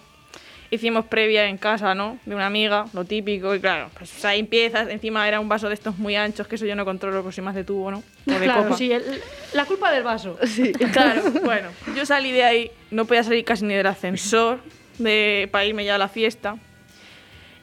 Hicimos 0.70 1.06
previa 1.06 1.48
en 1.48 1.58
casa, 1.58 1.96
¿no? 1.96 2.20
De 2.26 2.36
una 2.36 2.46
amiga, 2.48 2.88
lo 2.94 3.06
típico. 3.06 3.56
Y 3.56 3.60
claro, 3.62 3.90
pues 3.98 4.24
ahí 4.26 4.40
empiezas. 4.42 4.90
Encima 4.90 5.26
era 5.28 5.40
un 5.40 5.48
vaso 5.48 5.70
de 5.70 5.74
estos 5.76 5.98
muy 5.98 6.16
anchos, 6.18 6.46
que 6.48 6.56
eso 6.56 6.66
yo 6.66 6.76
no 6.76 6.84
controlo 6.84 7.24
por 7.24 7.34
si 7.34 7.42
más 7.42 7.56
de 7.56 7.64
tubo, 7.64 7.90
¿no? 7.90 8.04
O 8.28 8.32
de 8.32 8.40
Claro, 8.46 8.64
copa. 8.64 8.78
sí, 8.78 8.92
el- 8.92 9.22
la 9.54 9.64
culpa 9.66 9.92
del 9.92 10.04
vaso. 10.04 10.38
Sí. 10.46 10.74
Claro, 10.74 11.22
bueno, 11.44 11.70
yo 11.96 12.06
salí 12.06 12.32
de 12.34 12.44
ahí, 12.44 12.72
no 12.92 13.06
podía 13.06 13.24
salir 13.24 13.46
casi 13.46 13.64
ni 13.66 13.76
del 13.76 13.88
ascensor 13.88 14.60
de, 14.98 15.48
para 15.52 15.64
irme 15.66 15.86
ya 15.86 15.96
a 15.96 15.98
la 15.98 16.10
fiesta. 16.10 16.58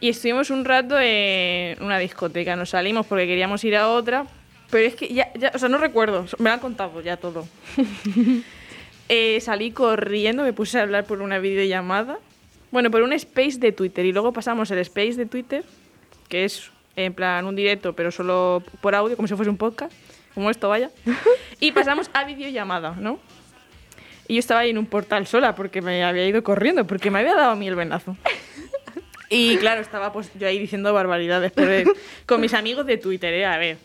Y 0.00 0.08
estuvimos 0.10 0.48
un 0.50 0.64
rato 0.64 0.96
en 1.00 1.82
una 1.82 1.98
discoteca, 1.98 2.56
nos 2.56 2.70
salimos 2.70 3.06
porque 3.06 3.26
queríamos 3.26 3.62
ir 3.64 3.76
a 3.76 3.88
otra, 3.88 4.24
pero 4.70 4.86
es 4.86 4.94
que 4.94 5.08
ya, 5.08 5.30
ya 5.34 5.50
o 5.54 5.58
sea, 5.58 5.68
no 5.68 5.76
recuerdo, 5.78 6.26
me 6.38 6.48
lo 6.50 6.54
han 6.54 6.60
contado 6.60 7.00
ya 7.02 7.16
todo. 7.18 7.46
Eh, 9.10 9.38
salí 9.42 9.70
corriendo, 9.70 10.42
me 10.44 10.54
puse 10.54 10.78
a 10.78 10.82
hablar 10.82 11.04
por 11.04 11.20
una 11.20 11.38
videollamada, 11.38 12.18
bueno, 12.74 12.90
por 12.90 13.02
un 13.02 13.12
space 13.12 13.58
de 13.58 13.70
Twitter, 13.70 14.04
y 14.04 14.10
luego 14.12 14.32
pasamos 14.32 14.68
el 14.72 14.78
space 14.80 15.14
de 15.14 15.26
Twitter, 15.26 15.64
que 16.28 16.44
es 16.44 16.70
en 16.96 17.14
plan 17.14 17.46
un 17.46 17.54
directo, 17.54 17.92
pero 17.94 18.10
solo 18.10 18.64
por 18.80 18.96
audio, 18.96 19.14
como 19.14 19.28
si 19.28 19.34
fuese 19.36 19.48
un 19.48 19.56
podcast, 19.56 19.92
como 20.34 20.50
esto 20.50 20.68
vaya, 20.68 20.90
y 21.60 21.70
pasamos 21.70 22.10
a 22.12 22.24
videollamada, 22.24 22.96
¿no? 22.98 23.20
Y 24.26 24.34
yo 24.34 24.40
estaba 24.40 24.60
ahí 24.60 24.70
en 24.70 24.78
un 24.78 24.86
portal 24.86 25.26
sola 25.28 25.54
porque 25.54 25.82
me 25.82 26.02
había 26.02 26.26
ido 26.26 26.42
corriendo, 26.42 26.84
porque 26.84 27.12
me 27.12 27.20
había 27.20 27.36
dado 27.36 27.52
a 27.52 27.56
mí 27.56 27.68
el 27.68 27.76
venazo. 27.76 28.16
Y 29.30 29.56
claro, 29.58 29.80
estaba 29.80 30.12
pues 30.12 30.30
yo 30.38 30.46
ahí 30.48 30.58
diciendo 30.58 30.92
barbaridades 30.92 31.52
por 31.52 31.68
el- 31.70 31.86
con 32.26 32.40
mis 32.40 32.54
amigos 32.54 32.86
de 32.86 32.96
Twitter, 32.98 33.32
¿eh? 33.34 33.44
A 33.46 33.56
ver. 33.58 33.76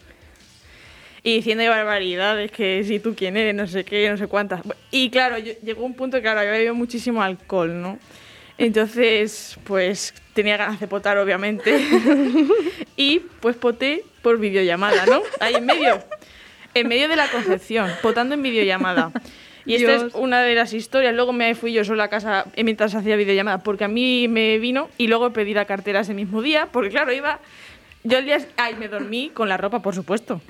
Y 1.22 1.36
diciendo 1.36 1.64
barbaridades, 1.70 2.52
que 2.52 2.84
si 2.86 3.00
tú 3.00 3.14
quién 3.16 3.38
eres, 3.38 3.54
no 3.54 3.68
sé 3.68 3.84
qué, 3.84 4.10
no 4.10 4.18
sé 4.18 4.26
cuántas. 4.28 4.62
Y 4.90 5.10
claro, 5.12 5.38
yo- 5.38 5.54
llegó 5.64 5.84
un 5.86 5.94
punto 5.94 6.18
que 6.18 6.22
claro, 6.24 6.40
había 6.40 6.52
bebido 6.54 6.74
muchísimo 6.74 7.22
alcohol, 7.22 7.82
¿no? 7.82 8.00
Entonces, 8.60 9.58
pues 9.64 10.14
tenía 10.34 10.58
ganas 10.58 10.80
de 10.82 10.88
potar, 10.88 11.18
obviamente. 11.18 11.80
y 12.98 13.20
pues 13.40 13.56
poté 13.56 14.04
por 14.22 14.38
videollamada, 14.38 15.06
¿no? 15.06 15.22
Ahí 15.40 15.56
en 15.56 15.66
medio. 15.66 16.04
En 16.74 16.88
medio 16.88 17.08
de 17.08 17.16
la 17.16 17.28
concepción, 17.30 17.90
potando 18.02 18.36
en 18.36 18.44
videollamada. 18.44 19.12
Y 19.66 19.76
esta 19.76 19.92
Dios. 19.92 20.04
es 20.04 20.16
una 20.16 20.42
de 20.42 20.56
las 20.56 20.74
historias. 20.74 21.16
Luego 21.16 21.32
me 21.32 21.56
fui 21.56 21.72
yo 21.72 21.86
sola 21.86 22.06
a 22.06 22.08
casa 22.10 22.46
mientras 22.62 22.94
hacía 22.94 23.16
videollamada, 23.16 23.64
porque 23.64 23.86
a 23.86 23.88
mí 23.88 24.28
me 24.28 24.60
vino 24.60 24.90
y 24.98 25.08
luego 25.08 25.32
pedí 25.32 25.54
la 25.54 25.66
cartera 25.66 26.02
ese 26.02 26.14
mismo 26.14 26.42
día, 26.42 26.68
porque 26.72 26.90
claro, 26.90 27.14
iba. 27.14 27.40
Yo 28.04 28.18
el 28.18 28.26
día. 28.26 28.40
Ay, 28.58 28.76
me 28.76 28.90
dormí 28.90 29.32
con 29.34 29.48
la 29.48 29.56
ropa, 29.56 29.82
por 29.82 29.96
supuesto. 29.96 30.42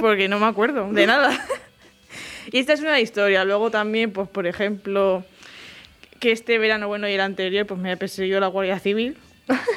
Porque 0.00 0.28
no 0.28 0.38
me 0.38 0.46
acuerdo 0.46 0.92
de 0.92 1.06
nada. 1.06 1.30
Y 2.52 2.58
esta 2.58 2.74
es 2.74 2.80
una 2.80 3.00
historia. 3.00 3.44
Luego 3.44 3.72
también, 3.72 4.12
pues, 4.12 4.28
por 4.28 4.46
ejemplo, 4.46 5.24
que 6.20 6.32
este 6.32 6.58
verano, 6.58 6.88
bueno, 6.88 7.08
y 7.08 7.12
el 7.12 7.20
anterior, 7.20 7.66
pues 7.66 7.80
me 7.80 7.92
ha 7.92 7.96
perseguido 7.96 8.40
la 8.40 8.46
Guardia 8.48 8.78
Civil, 8.78 9.16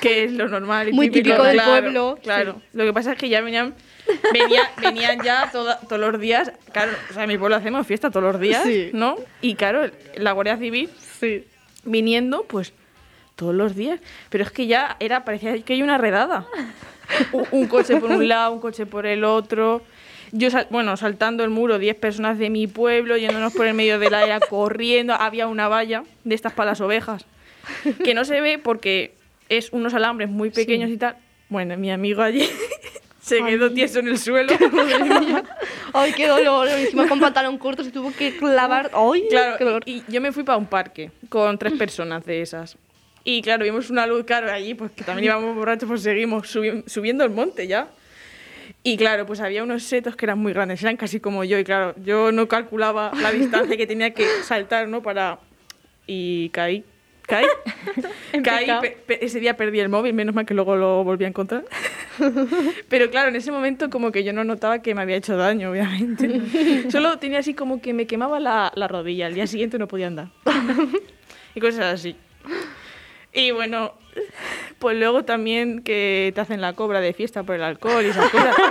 que 0.01 0.23
es 0.23 0.31
lo 0.31 0.47
normal. 0.47 0.89
y 0.89 0.93
Muy 0.93 1.09
típico 1.09 1.43
del 1.43 1.53
claro, 1.53 1.69
pueblo, 1.71 2.19
Claro. 2.23 2.61
Lo 2.73 2.83
que 2.85 2.93
pasa 2.93 3.11
es 3.13 3.17
que 3.17 3.29
ya 3.29 3.41
venían, 3.41 3.73
venía- 4.33 4.69
venían 4.81 5.21
ya 5.23 5.49
toda- 5.51 5.79
todos 5.81 5.99
los 6.11 6.19
días. 6.19 6.51
Claro, 6.71 6.91
o 7.09 7.13
sea, 7.13 7.23
en 7.23 7.29
mi 7.29 7.37
pueblo 7.37 7.55
hacemos 7.55 7.85
fiesta 7.85 8.09
todos 8.09 8.31
los 8.33 8.41
días, 8.41 8.63
Sí. 8.63 8.89
¿no? 8.93 9.15
Y 9.41 9.55
claro, 9.55 9.89
la 10.15 10.31
Guardia 10.31 10.57
Civil 10.57 10.89
Sí. 11.19 11.43
viniendo, 11.83 12.43
pues 12.45 12.73
todos 13.35 13.53
los 13.55 13.75
días. 13.75 13.99
Pero 14.29 14.43
es 14.43 14.51
que 14.51 14.67
ya 14.67 14.97
era, 14.99 15.23
parecía 15.23 15.57
que 15.61 15.73
hay 15.73 15.81
una 15.81 15.97
redada. 15.97 16.45
Un, 17.31 17.43
un 17.51 17.67
coche 17.67 17.95
por 17.97 18.11
un 18.11 18.27
lado, 18.27 18.51
un 18.53 18.59
coche 18.59 18.85
por 18.85 19.05
el 19.07 19.23
otro. 19.23 19.81
Yo, 20.31 20.49
bueno, 20.69 20.95
saltando 20.97 21.43
el 21.43 21.49
muro, 21.49 21.79
10 21.79 21.95
personas 21.95 22.37
de 22.37 22.49
mi 22.49 22.67
pueblo, 22.67 23.17
yéndonos 23.17 23.53
por 23.53 23.65
el 23.65 23.73
medio 23.73 23.99
del 23.99 24.13
área, 24.13 24.39
corriendo. 24.49 25.13
Había 25.13 25.47
una 25.47 25.67
valla 25.67 26.03
de 26.23 26.35
estas 26.35 26.53
para 26.53 26.71
las 26.71 26.81
ovejas, 26.81 27.25
que 28.03 28.13
no 28.13 28.25
se 28.25 28.39
ve 28.41 28.57
porque 28.59 29.13
es 29.49 29.71
unos 29.71 29.93
alambres 29.93 30.29
muy 30.29 30.49
pequeños 30.51 30.89
y 30.89 30.97
tal. 30.97 31.15
Bueno, 31.49 31.75
mi 31.77 31.89
amigo 31.91 32.21
allí 32.21 32.47
se 33.21 33.43
quedó 33.43 33.71
tieso 33.71 33.99
en 33.99 34.07
el 34.09 34.17
suelo. 34.19 34.53
Ay, 35.93 36.13
qué 36.13 36.27
dolor. 36.27 36.67
Encima 36.67 37.07
con 37.07 37.19
pantalón 37.19 37.57
corto 37.57 37.83
se 37.83 37.91
tuvo 37.91 38.11
que 38.13 38.37
clavar. 38.37 38.91
Ay, 38.93 39.23
Claro, 39.29 39.57
qué 39.57 39.63
dolor. 39.63 39.83
y 39.85 40.03
yo 40.07 40.21
me 40.21 40.31
fui 40.31 40.43
para 40.43 40.57
un 40.57 40.67
parque 40.67 41.11
con 41.29 41.57
tres 41.57 41.73
personas 41.73 42.25
de 42.25 42.41
esas. 42.41 42.77
Y 43.23 43.41
claro, 43.41 43.63
vimos 43.63 43.89
una 43.89 44.07
luz, 44.07 44.23
claro, 44.25 44.51
allí, 44.51 44.73
pues 44.75 44.91
que 44.91 45.03
también 45.03 45.25
íbamos 45.25 45.55
borrachos, 45.55 45.87
pues 45.89 46.01
seguimos 46.01 46.55
subi- 46.55 46.83
subiendo 46.87 47.23
el 47.23 47.29
monte 47.31 47.67
ya. 47.67 47.87
Y 48.83 48.95
claro, 48.97 49.25
pues 49.25 49.41
había 49.41 49.61
unos 49.63 49.83
setos 49.83 50.15
que 50.15 50.25
eran 50.25 50.39
muy 50.39 50.53
grandes, 50.53 50.81
eran 50.81 50.95
casi 50.97 51.19
como 51.19 51.43
yo. 51.43 51.59
Y 51.59 51.63
claro, 51.63 51.93
yo 52.03 52.31
no 52.31 52.47
calculaba 52.47 53.11
la 53.21 53.31
distancia 53.31 53.75
que 53.77 53.85
tenía 53.87 54.13
que 54.13 54.25
saltar, 54.43 54.87
¿no? 54.87 55.01
Para... 55.01 55.39
Y 56.07 56.49
caí. 56.49 56.83
Caí. 57.23 57.45
caí. 58.43 58.61
picado. 58.65 58.81
pe- 58.81 58.97
pe- 59.05 59.23
ese 59.25 59.39
día 59.39 59.55
perdí 59.57 59.79
el 59.81 59.89
móvil, 59.89 60.13
menos 60.13 60.33
mal 60.33 60.45
que 60.45 60.53
luego 60.55 60.75
lo 60.75 61.03
volví 61.03 61.25
a 61.25 61.27
encontrar. 61.27 61.65
Pero 62.89 63.11
claro, 63.11 63.29
en 63.29 63.35
ese 63.35 63.51
momento 63.51 63.89
como 63.89 64.11
que 64.11 64.23
yo 64.23 64.33
no 64.33 64.43
notaba 64.43 64.81
que 64.81 64.95
me 64.95 65.01
había 65.01 65.17
hecho 65.17 65.37
daño, 65.37 65.69
obviamente. 65.71 66.89
Solo 66.91 67.19
tenía 67.19 67.39
así 67.39 67.53
como 67.53 67.81
que 67.81 67.93
me 67.93 68.07
quemaba 68.07 68.39
la, 68.39 68.71
la 68.75 68.87
rodilla. 68.87 69.27
Al 69.27 69.35
día 69.35 69.45
siguiente 69.45 69.77
no 69.77 69.87
podía 69.87 70.07
andar. 70.07 70.29
y 71.53 71.59
cosas 71.59 71.93
así. 71.93 72.15
Y 73.33 73.51
bueno, 73.51 73.93
pues 74.79 74.97
luego 74.97 75.23
también 75.25 75.81
que 75.81 76.31
te 76.33 76.41
hacen 76.41 76.61
la 76.61 76.73
cobra 76.73 77.01
de 77.01 77.13
fiesta 77.13 77.43
por 77.43 77.55
el 77.55 77.63
alcohol 77.63 78.05
y 78.05 78.09
esas 78.09 78.29
cosas. 78.29 78.55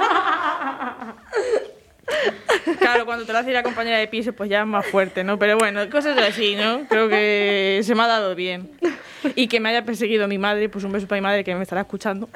Claro, 2.78 3.04
cuando 3.06 3.26
te 3.26 3.32
lo 3.32 3.38
hace 3.38 3.52
la 3.52 3.62
compañera 3.62 3.98
de 3.98 4.06
piso, 4.08 4.32
pues 4.32 4.48
ya 4.48 4.60
es 4.60 4.66
más 4.66 4.86
fuerte, 4.86 5.24
¿no? 5.24 5.38
Pero 5.38 5.58
bueno, 5.58 5.88
cosas 5.90 6.16
así, 6.18 6.54
¿no? 6.54 6.84
Creo 6.88 7.08
que 7.08 7.80
se 7.82 7.94
me 7.94 8.02
ha 8.02 8.06
dado 8.06 8.34
bien. 8.34 8.70
Y 9.34 9.48
que 9.48 9.60
me 9.60 9.68
haya 9.68 9.84
perseguido 9.84 10.28
mi 10.28 10.38
madre, 10.38 10.68
pues 10.68 10.84
un 10.84 10.92
beso 10.92 11.06
para 11.06 11.20
mi 11.20 11.24
madre 11.24 11.44
que 11.44 11.54
me 11.54 11.62
estará 11.62 11.82
escuchando. 11.82 12.28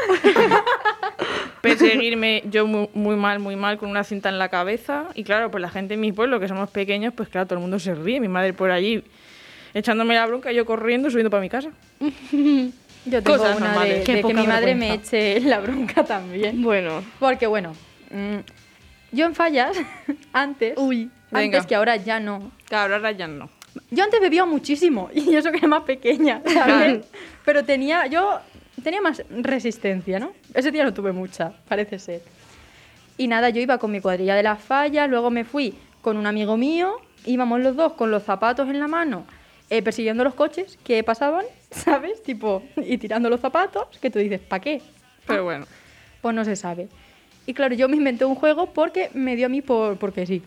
Perseguirme 1.63 2.43
yo 2.47 2.67
muy, 2.67 2.89
muy 2.93 3.17
mal, 3.17 3.39
muy 3.39 3.57
mal, 3.57 3.79
con 3.79 3.89
una 3.89 4.05
cinta 4.05 4.29
en 4.29 4.39
la 4.39 4.49
cabeza. 4.49 5.05
Y 5.15 5.25
claro, 5.25 5.51
pues 5.51 5.63
la 5.63 5.71
gente 5.71 5.95
en 5.95 6.01
mi 6.01 6.13
pueblo, 6.13 6.41
que 6.41 6.49
somos 6.49 6.71
pequeños, 6.71 7.15
pues 7.15 7.29
claro, 7.29 7.47
todo 7.47 7.59
el 7.59 7.63
mundo 7.63 7.79
se 7.79 7.95
ríe. 7.95 8.21
Mi 8.21 8.29
madre 8.29 8.53
por 8.53 8.71
allí 8.71 9.05
echándome 9.75 10.15
la 10.15 10.27
bronca, 10.27 10.53
yo 10.53 10.67
corriendo, 10.67 11.11
subiendo 11.11 11.31
para 11.31 11.41
mi 11.41 11.49
casa. 11.49 11.71
Yo 13.05 13.23
tengo 13.23 13.39
Cosas 13.39 13.57
una 13.57 13.67
de, 13.67 13.73
normales. 13.73 14.05
Qué 14.05 14.13
de 14.13 14.17
que 14.19 14.23
poca 14.23 14.41
mi 14.41 14.47
madre 14.47 14.75
me 14.75 14.89
vergüenza. 14.89 15.17
eche 15.17 15.41
la 15.49 15.61
bronca 15.61 16.05
también. 16.05 16.63
Bueno. 16.63 17.03
Porque 17.19 17.47
bueno, 17.47 17.73
mm, 18.11 18.39
yo 19.13 19.27
en 19.27 19.35
fallas, 19.35 19.77
antes, 20.33 20.75
Uy. 20.77 21.11
Venga. 21.31 21.59
antes 21.59 21.67
que 21.67 21.75
ahora 21.75 21.97
ya 21.97 22.21
no. 22.21 22.53
Claro, 22.67 22.95
ahora 22.95 23.13
ya 23.13 23.27
no. 23.27 23.51
Yo 23.91 24.05
antes 24.05 24.21
bebía 24.21 24.45
muchísimo 24.45 25.11
y 25.15 25.35
eso 25.35 25.51
que 25.51 25.59
era 25.59 25.69
más 25.69 25.83
pequeña, 25.83 26.43
¿sabes? 26.53 27.07
Pero 27.45 27.65
tenía, 27.65 28.07
yo 28.07 28.39
tenía 28.83 29.01
más 29.01 29.23
resistencia, 29.31 30.19
¿no? 30.19 30.33
Ese 30.55 30.71
día 30.71 30.85
no 30.85 30.95
tuve 30.95 31.13
mucha, 31.13 31.53
parece 31.69 31.99
ser. 31.99 32.23
Y 33.19 33.29
nada, 33.29 33.51
yo 33.51 33.61
iba 33.61 33.79
con 33.79 33.91
mi 33.91 34.01
cuadrilla 34.01 34.35
de 34.35 34.43
las 34.43 34.63
fallas, 34.63 35.09
luego 35.09 35.31
me 35.31 35.45
fui 35.45 35.75
con 36.01 36.17
un 36.17 36.27
amigo 36.27 36.57
mío, 36.57 36.97
íbamos 37.25 37.61
los 37.61 37.77
dos 37.77 37.93
con 37.93 38.11
los 38.11 38.23
zapatos 38.23 38.69
en 38.69 38.79
la 38.79 38.89
mano, 38.89 39.25
eh, 39.71 39.83
persiguiendo 39.83 40.25
los 40.25 40.35
coches 40.35 40.79
que 40.85 41.03
pasaban, 41.05 41.45
¿sabes? 41.85 42.23
Tipo, 42.23 42.63
y 42.77 42.99
tirando 42.99 43.29
los 43.29 43.41
zapatos, 43.41 43.87
que 44.01 44.11
tú 44.11 44.19
dices, 44.19 44.41
¿para 44.41 44.61
qué? 44.61 44.83
Pero 45.27 45.45
bueno. 45.45 45.67
Pues 46.21 46.35
no 46.35 46.45
se 46.45 46.55
sabe. 46.57 46.89
Y 47.47 47.55
claro, 47.55 47.75
yo 47.75 47.89
me 47.89 47.97
inventé 47.97 48.25
un 48.25 48.35
juego 48.37 48.67
porque 48.73 49.11
me 49.15 49.35
dio 49.35 49.47
a 49.47 49.49
mí 49.49 49.63
por, 49.63 49.99
porque 49.99 50.27
sí. 50.27 50.43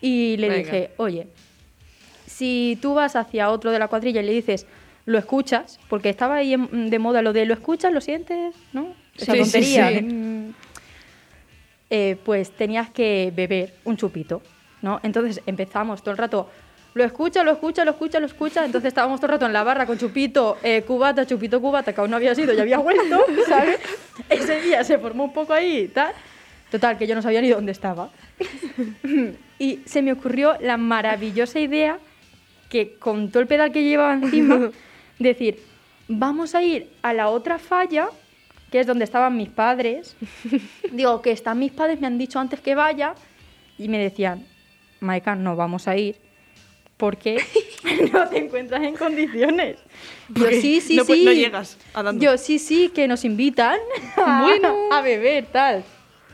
Y 0.00 0.36
le 0.36 0.48
Venga. 0.48 0.62
dije, 0.62 0.90
oye, 0.96 1.26
si 2.26 2.78
tú 2.80 2.94
vas 2.94 3.16
hacia 3.16 3.50
otro 3.50 3.72
de 3.72 3.78
la 3.80 3.88
cuadrilla 3.88 4.20
y 4.20 4.26
le 4.26 4.32
dices, 4.32 4.66
lo 5.06 5.18
escuchas, 5.18 5.80
porque 5.88 6.08
estaba 6.10 6.36
ahí 6.36 6.54
de 6.56 6.98
moda 7.00 7.22
lo 7.22 7.32
de 7.32 7.46
lo 7.46 7.54
escuchas, 7.54 7.92
lo 7.92 8.00
sientes, 8.00 8.54
¿no? 8.72 8.94
Esa 9.16 9.32
Sí, 9.32 9.38
tontería. 9.40 9.88
sí. 9.88 10.54
Eh, 11.90 12.16
pues 12.24 12.52
tenías 12.52 12.90
que 12.90 13.32
beber 13.34 13.72
un 13.84 13.96
chupito, 13.96 14.42
¿no? 14.82 15.00
Entonces 15.02 15.40
empezamos 15.46 16.02
todo 16.02 16.12
el 16.12 16.18
rato, 16.18 16.50
lo 16.94 17.04
escucha, 17.04 17.42
lo 17.42 17.52
escucha, 17.52 17.84
lo 17.84 17.92
escucha, 17.92 18.20
lo 18.20 18.26
escucha. 18.26 18.64
Entonces 18.64 18.88
estábamos 18.88 19.20
todo 19.20 19.26
el 19.26 19.32
rato 19.32 19.46
en 19.46 19.52
la 19.52 19.62
barra 19.62 19.86
con 19.86 19.98
chupito, 19.98 20.58
eh, 20.62 20.82
cubata, 20.82 21.26
chupito, 21.26 21.60
cubata, 21.60 21.92
que 21.92 22.00
aún 22.00 22.10
no 22.10 22.16
había 22.16 22.34
sido, 22.34 22.52
ya 22.52 22.62
había 22.62 22.78
vuelto, 22.78 23.24
¿sabes? 23.48 23.78
Ese 24.28 24.60
día 24.62 24.82
se 24.84 24.98
formó 24.98 25.24
un 25.24 25.32
poco 25.32 25.52
ahí 25.52 25.78
y 25.78 25.88
tal. 25.88 26.12
Total, 26.70 26.98
que 26.98 27.06
yo 27.06 27.14
no 27.14 27.22
sabía 27.22 27.40
ni 27.40 27.48
dónde 27.48 27.72
estaba. 27.72 28.10
y 29.58 29.80
se 29.86 30.02
me 30.02 30.12
ocurrió 30.12 30.56
la 30.60 30.76
maravillosa 30.76 31.60
idea 31.60 31.98
que 32.68 32.96
con 32.98 33.30
todo 33.30 33.40
el 33.40 33.48
pedal 33.48 33.72
que 33.72 33.82
llevaba 33.82 34.12
encima, 34.14 34.70
decir, 35.18 35.62
vamos 36.08 36.54
a 36.54 36.62
ir 36.62 36.90
a 37.02 37.12
la 37.12 37.28
otra 37.28 37.58
falla, 37.58 38.08
que 38.70 38.80
es 38.80 38.86
donde 38.86 39.04
estaban 39.04 39.36
mis 39.36 39.48
padres. 39.48 40.16
Digo, 40.92 41.22
que 41.22 41.32
están 41.32 41.58
mis 41.58 41.72
padres, 41.72 42.00
me 42.00 42.06
han 42.06 42.18
dicho 42.18 42.38
antes 42.38 42.60
que 42.60 42.74
vaya, 42.74 43.14
y 43.78 43.88
me 43.88 43.98
decían, 43.98 44.44
Maika, 45.00 45.34
no 45.34 45.56
vamos 45.56 45.88
a 45.88 45.96
ir, 45.96 46.16
porque 46.98 47.40
no 48.12 48.28
te 48.28 48.38
encuentras 48.38 48.82
en 48.82 48.96
condiciones. 48.96 49.78
Yo, 50.28 50.48
sí, 50.50 50.82
sí, 50.82 50.96
no 50.96 51.04
sí. 51.04 51.24
no 51.24 51.32
llegas 51.32 51.78
andando. 51.94 52.22
Yo, 52.22 52.36
sí, 52.36 52.58
sí, 52.58 52.90
que 52.90 53.08
nos 53.08 53.24
invitan 53.24 53.78
a, 54.16 54.42
Bueno. 54.42 54.74
a 54.92 55.00
beber, 55.00 55.46
tal. 55.46 55.84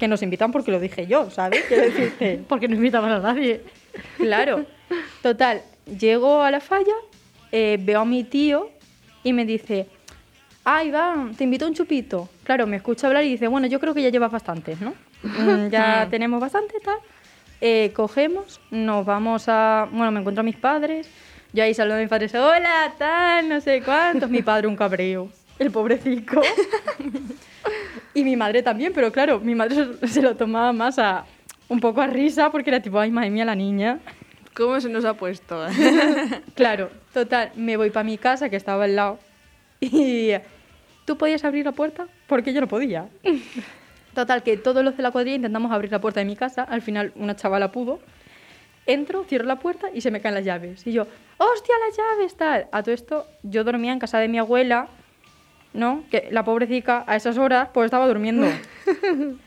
Que 0.01 0.09
nos 0.09 0.23
invitan 0.23 0.51
porque 0.51 0.73
lo 0.73 0.81
dije 0.81 1.07
yo, 1.07 1.31
¿sabes? 1.31 1.63
Quiero 1.69 1.85
decirte. 1.85 2.41
Porque 2.49 2.67
no 2.67 2.75
invitaban 2.75 3.13
a 3.13 3.21
nadie. 3.21 3.63
Claro. 4.17 4.67
Total, 5.23 5.63
llego 5.87 6.43
a 6.43 6.51
la 6.51 6.59
falla, 6.59 6.95
eh, 7.53 7.79
veo 7.81 8.01
a 8.01 8.05
mi 8.05 8.25
tío 8.25 8.71
y 9.23 9.33
me 9.33 9.45
dice, 9.45 9.87
ay, 10.65 10.91
va, 10.91 11.31
te 11.37 11.45
invito 11.45 11.65
a 11.65 11.69
un 11.69 11.75
chupito. 11.75 12.29
Claro, 12.43 12.67
me 12.67 12.77
escucha 12.77 13.07
hablar 13.07 13.23
y 13.23 13.31
dice, 13.31 13.47
bueno, 13.47 13.69
yo 13.69 13.79
creo 13.79 13.95
que 13.95 14.03
ya 14.03 14.09
llevas 14.09 14.33
bastantes, 14.33 14.81
¿no? 14.81 14.95
Mm, 15.23 15.69
ya 15.69 16.09
tenemos 16.11 16.41
bastante, 16.41 16.81
tal. 16.81 16.99
Eh, 17.61 17.93
cogemos, 17.95 18.61
nos 18.71 19.05
vamos 19.07 19.45
a... 19.49 19.89
Bueno, 19.91 20.11
me 20.11 20.21
encuentro 20.21 20.41
a 20.41 20.45
mis 20.45 20.57
padres. 20.57 21.09
Yo 21.53 21.63
ahí 21.63 21.73
saludo 21.73 21.97
a 21.97 22.01
mis 22.01 22.09
padres, 22.09 22.35
hola, 22.35 22.93
tal, 22.99 23.49
no 23.49 23.61
sé 23.61 23.81
cuántos. 23.83 24.29
Mi 24.29 24.43
padre 24.43 24.67
un 24.67 24.77
cabreo, 24.77 25.31
el 25.59 25.71
pobrecito. 25.71 26.41
y 28.15 28.25
mi 28.25 28.37
madre 28.37 28.63
también, 28.63 28.93
pero 28.93 29.13
claro, 29.13 29.41
mi 29.41 29.55
madre 29.55 29.97
se, 30.01 30.09
se 30.09 30.23
lo 30.23 30.37
tomaba 30.37 30.73
más 30.73 30.99
a... 30.99 31.25
Un 31.67 31.81
poco 31.81 32.03
a 32.03 32.07
risa 32.07 32.51
porque 32.51 32.69
era 32.69 32.81
tipo, 32.81 32.99
ay, 33.01 33.11
madre 33.11 33.31
mía, 33.31 33.45
la 33.45 33.55
niña. 33.55 33.99
¿Cómo 34.55 34.81
se 34.81 34.89
nos 34.89 35.05
ha 35.05 35.15
puesto? 35.15 35.67
Claro, 36.55 36.91
total, 37.13 37.51
me 37.57 37.77
voy 37.77 37.91
para 37.91 38.05
mi 38.05 38.19
casa 38.19 38.49
que 38.49 38.57
estaba 38.57 38.85
al 38.85 38.95
lado 38.95 39.19
y 39.81 40.31
tú 41.05 41.19
podías 41.19 41.45
abrir 41.45 41.65
la 41.65 41.73
puerta 41.73 42.07
porque 42.29 42.53
yo 42.53 42.61
no 42.61 42.69
podía. 42.69 43.09
Total, 44.15 44.43
que 44.43 44.57
todos 44.57 44.85
los 44.85 44.97
de 44.97 45.03
la 45.03 45.11
cuadrilla 45.11 45.37
intentamos 45.37 45.73
abrir 45.73 45.91
la 45.91 46.01
puerta 46.01 46.21
de 46.21 46.27
mi 46.27 46.37
casa, 46.37 46.63
al 46.63 46.83
final 46.83 47.13
una 47.17 47.35
chavala 47.37 47.73
pudo. 47.73 47.99
Entro, 48.87 49.25
cierro 49.25 49.47
la 49.47 49.59
puerta 49.59 49.89
y 49.93 50.01
se 50.03 50.11
me 50.11 50.21
caen 50.21 50.35
las 50.35 50.45
llaves. 50.45 50.87
Y 50.87 50.93
yo, 50.93 51.07
¡hostia, 51.39 51.75
las 51.89 51.97
llaves! 51.97 52.37
Tal. 52.37 52.67
A 52.71 52.83
todo 52.83 52.95
esto, 52.95 53.27
yo 53.43 53.65
dormía 53.65 53.93
en 53.93 53.99
casa 53.99 54.19
de 54.19 54.29
mi 54.29 54.39
abuela, 54.39 54.89
¿no? 55.73 56.05
Que 56.11 56.29
la 56.31 56.45
pobrecita 56.45 57.03
a 57.07 57.17
esas 57.17 57.39
horas 57.39 57.69
pues 57.73 57.87
estaba 57.87 58.07
durmiendo. 58.07 58.47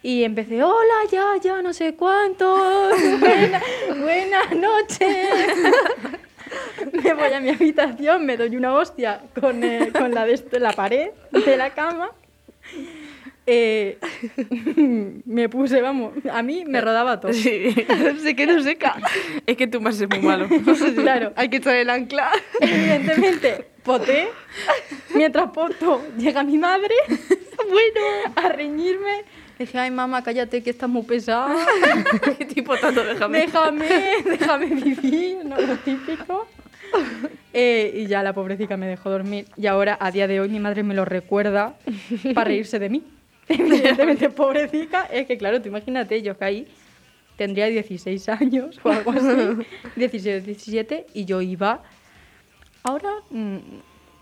Y 0.00 0.22
empecé, 0.22 0.62
hola, 0.62 0.94
ya, 1.10 1.26
ya, 1.42 1.60
no 1.60 1.72
sé 1.72 1.96
cuántos, 1.96 2.92
buena- 3.18 3.60
buenas 4.00 4.52
noches. 4.56 5.48
me 7.02 7.14
voy 7.14 7.32
a 7.32 7.40
mi 7.40 7.48
habitación, 7.50 8.24
me 8.24 8.36
doy 8.36 8.56
una 8.56 8.72
hostia 8.74 9.20
con, 9.40 9.62
eh, 9.64 9.90
con 9.92 10.14
la, 10.14 10.24
de 10.24 10.34
esto- 10.34 10.60
la 10.60 10.72
pared 10.72 11.10
de 11.32 11.56
la 11.56 11.70
cama. 11.70 12.10
Eh, 13.50 13.96
me 15.24 15.48
puse, 15.48 15.80
vamos, 15.80 16.12
a 16.30 16.42
mí 16.42 16.64
me 16.66 16.82
rodaba 16.82 17.18
todo. 17.18 17.32
Sí. 17.32 17.74
Se 18.22 18.36
quedó 18.36 18.62
seca. 18.62 18.96
Es 19.46 19.56
que 19.56 19.66
tú 19.66 19.80
vas 19.80 19.94
a 19.94 19.98
ser 20.00 20.08
muy 20.08 20.18
malo. 20.20 20.46
Claro, 20.94 21.32
Hay 21.34 21.48
que 21.48 21.56
echar 21.56 21.74
el 21.76 21.88
ancla. 21.88 22.30
evidentemente, 22.60 23.64
poté. 23.82 24.28
Mientras 25.14 25.50
poto, 25.50 26.02
llega 26.18 26.44
mi 26.44 26.58
madre, 26.58 26.94
bueno, 27.70 28.34
a 28.36 28.48
reñirme. 28.50 29.24
Dije, 29.58 29.78
ay, 29.78 29.90
mamá, 29.90 30.22
cállate, 30.22 30.62
que 30.62 30.68
estás 30.70 30.90
muy 30.90 31.02
pesada. 31.04 31.56
¿Qué 32.36 32.44
tipo 32.44 32.76
tanto? 32.76 33.02
Déjame. 33.02 33.38
Déjame, 33.46 33.88
déjame 34.26 34.66
vivir, 34.66 35.38
no 35.46 35.58
lo 35.58 35.74
típico. 35.76 36.46
Eh, 37.54 37.92
y 37.94 38.06
ya 38.06 38.22
la 38.22 38.34
pobrecita 38.34 38.76
me 38.76 38.86
dejó 38.86 39.08
dormir. 39.08 39.46
Y 39.56 39.66
ahora, 39.68 39.96
a 40.00 40.10
día 40.10 40.26
de 40.28 40.38
hoy, 40.38 40.50
mi 40.50 40.60
madre 40.60 40.82
me 40.82 40.94
lo 40.94 41.06
recuerda 41.06 41.74
para 42.34 42.44
reírse 42.48 42.78
de 42.78 42.90
mí. 42.90 43.02
Evidentemente, 43.58 44.28
pobrecita. 44.30 45.04
Es 45.06 45.26
que, 45.26 45.38
claro, 45.38 45.60
tú 45.62 45.68
imagínate, 45.68 46.22
yo 46.22 46.36
que 46.36 46.44
ahí 46.44 46.66
tendría 47.36 47.66
16 47.66 48.28
años 48.30 48.78
o 48.82 48.90
algo 48.90 49.12
así. 49.12 49.66
16, 49.96 50.44
17, 50.44 51.06
y 51.14 51.24
yo 51.24 51.40
iba. 51.40 51.82
Ahora 52.82 53.10
mm, 53.30 53.56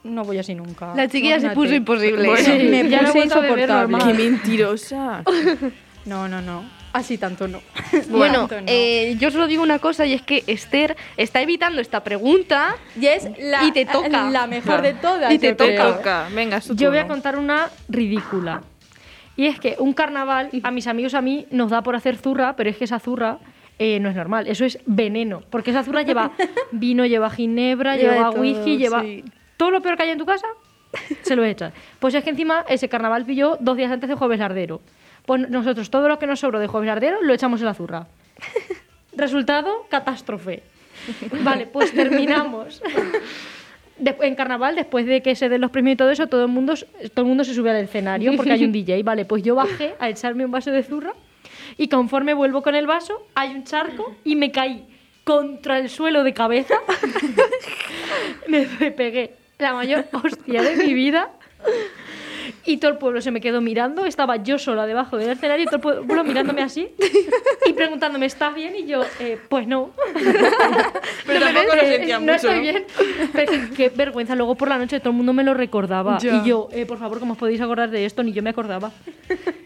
no 0.05 0.25
voy 0.25 0.39
así 0.39 0.55
nunca. 0.55 0.95
La 0.95 1.09
chiquilla 1.09 1.41
se 1.41 1.51
puso 1.51 1.75
imposible. 1.75 2.29
Bueno, 2.29 2.45
Sí, 2.45 2.67
me 2.69 2.89
ya 2.89 3.01
puse 3.01 3.21
insoportable. 3.25 3.99
Qué 4.05 4.15
mentirosa. 4.15 5.23
No, 6.05 6.29
no, 6.29 6.41
no. 6.41 6.65
Así 6.93 7.19
tanto 7.19 7.47
no. 7.47 7.61
Bueno, 8.09 8.47
Tanto 8.49 8.61
no. 8.63 8.67
eh, 8.69 9.17
yo 9.19 9.31
solo 9.31 9.47
digo 9.47 9.63
una 9.63 9.79
cosa 9.81 10.07
y 10.07 10.15
es 10.15 10.23
que 10.23 10.45
Esther 10.47 10.97
está 11.19 11.43
evitando 11.43 11.83
esta 11.83 12.03
pregunta 12.03 12.75
y 12.99 13.07
es 13.07 13.29
la, 13.39 13.65
y 13.65 13.73
te 13.73 13.85
toca. 13.85 14.31
la 14.31 14.47
mejor 14.47 14.81
de 14.81 14.95
todas. 14.95 15.31
Y 15.31 15.39
te 15.39 15.55
toca. 15.55 15.97
Toca. 15.97 16.29
Venga, 16.35 16.59
Yo 16.61 16.89
voy 16.89 16.99
a 17.01 17.07
contar 17.07 17.37
una 17.37 17.69
ridícula. 17.89 18.63
Y 19.37 19.47
es 19.47 19.61
que 19.61 19.77
un 19.79 19.93
carnaval, 19.93 20.51
a 20.63 20.71
mis 20.71 20.87
amigos 20.87 21.15
a 21.15 21.21
mí, 21.21 21.47
nos 21.51 21.71
da 21.71 21.83
por 21.83 21.95
hacer 21.95 22.17
zurra, 22.17 22.57
pero 22.57 22.71
es 22.71 22.77
que 22.77 22.85
esa 22.85 22.99
zurra 22.99 23.39
eh, 23.79 24.01
no 24.01 24.09
es 24.09 24.17
normal. 24.17 24.47
Eso 24.47 24.65
es 24.65 24.79
veneno. 24.87 25.43
Porque 25.51 25.71
esa 25.71 25.83
zurra 25.85 26.03
lleva 26.03 26.33
vino, 26.73 27.05
lleva 27.05 27.31
ginebra, 27.31 27.97
Lleva 27.97 28.31
todo, 28.31 28.41
whisky, 28.41 28.79
lleva 28.79 29.03
sí. 29.03 29.25
todo 29.57 29.71
lo 29.71 29.83
peor 29.83 29.97
que 29.97 30.05
hay 30.05 30.11
en 30.11 30.19
tu 30.19 30.27
casa, 30.27 30.47
se 31.23 31.37
lo 31.37 31.45
echas. 31.45 31.73
Pues 31.99 32.15
es 32.15 32.25
que 32.25 32.31
encima 32.31 32.65
ese 32.69 32.89
carnaval 32.89 33.25
pilló 33.25 33.59
dos 33.61 33.77
días 33.77 33.93
antes 33.93 34.09
de 34.09 34.15
Jueves 34.15 34.39
Lardero. 34.39 34.81
Pues 35.27 35.49
nosotros 35.51 35.91
todo 35.91 36.09
lo 36.09 36.19
que 36.19 36.27
nos 36.27 36.41
sobró 36.41 36.59
de 36.59 36.67
Jueves 36.67 36.87
Lardero 36.87 37.23
lo 37.23 37.35
echamos 37.35 37.61
en 37.61 37.67
la 37.67 37.75
zurra. 37.75 38.07
Resultado, 39.17 39.87
catástrofe. 39.91 40.63
Vale, 41.43 41.67
pues 41.67 41.93
terminamos. 41.95 42.83
En 43.99 44.35
carnaval, 44.35 44.77
después 44.77 45.07
de 45.07 45.23
que 45.23 45.35
se 45.35 45.49
den 45.49 45.61
los 45.61 45.71
premios 45.71 45.95
y 45.95 45.97
todo 45.97 46.11
eso, 46.11 46.27
todo 46.27 46.43
el 46.43 46.51
mundo, 46.51 46.75
todo 47.15 47.25
el 47.25 47.29
mundo 47.29 47.45
se 47.45 47.55
sube 47.55 47.71
al 47.71 47.77
escenario 47.77 48.35
porque 48.37 48.53
hay 48.53 48.65
un 48.65 48.73
DJ. 48.73 49.03
Vale, 49.03 49.25
pues 49.25 49.43
yo 49.43 49.55
bajé 49.55 49.95
a 49.99 50.11
echarme 50.11 50.45
un 50.45 50.51
vaso 50.51 50.71
de 50.71 50.83
zurra 50.83 51.15
y 51.79 51.89
conforme 51.89 52.35
vuelvo 52.35 52.63
con 52.63 52.75
el 52.75 52.87
vaso, 52.87 53.27
hay 53.35 53.51
un 53.55 53.65
charco 53.65 54.15
y 54.25 54.37
me 54.37 54.53
caí 54.53 54.87
contra 55.25 55.79
el 55.79 55.89
suelo 55.89 56.25
de 56.25 56.35
cabeza. 56.35 56.75
me, 58.49 58.67
me 58.81 58.91
pegué 58.91 59.35
la 59.59 59.73
mayor 59.73 60.07
hostia 60.13 60.63
de 60.63 60.77
mi 60.77 60.93
vida. 60.93 61.31
Y 62.65 62.77
todo 62.79 62.91
el 62.93 62.99
pueblo 62.99 63.21
se 63.21 63.31
me 63.31 63.41
quedó 63.41 63.61
mirando, 63.61 64.05
estaba 64.05 64.37
yo 64.37 64.59
sola 64.59 64.87
debajo 64.87 65.17
del 65.17 65.31
escenario 65.31 65.65
y 65.65 65.67
todo 65.67 65.77
el 65.77 66.07
pueblo 66.07 66.25
mirándome 66.25 66.63
así 66.63 66.89
y 67.67 67.73
preguntándome, 67.73 68.27
¿estás 68.27 68.55
bien? 68.55 68.75
Y 68.77 68.87
yo, 68.87 69.03
"Eh, 69.21 69.39
pues 69.49 69.67
no. 69.67 69.91
Pero 71.27 71.41
tampoco 71.41 71.77
lo 71.77 71.83
Eh, 71.83 71.93
sentía 71.97 72.17
no 72.17 72.21
mucho, 72.23 72.35
estoy 72.35 72.55
¿no? 72.57 72.61
bien. 72.63 72.85
Pero 73.33 73.53
qué 73.77 73.89
vergüenza. 73.91 74.35
Luego 74.35 74.55
por 74.55 74.69
la 74.69 74.79
noche 74.79 75.01
todo 75.01 75.11
el 75.11 75.17
mundo 75.17 75.33
me 75.33 75.45
lo 75.45 75.55
recordaba. 75.55 76.19
Ya. 76.19 76.37
Y 76.37 76.49
yo, 76.49 76.69
eh, 76.73 76.87
por 76.87 76.99
favor, 76.99 77.19
¿cómo 77.19 77.33
os 77.33 77.39
podéis 77.39 77.61
acordar 77.61 77.91
de 77.91 78.05
esto? 78.05 78.23
Ni 78.23 78.33
yo 78.33 78.43
me 78.43 78.51
acordaba. 78.51 78.93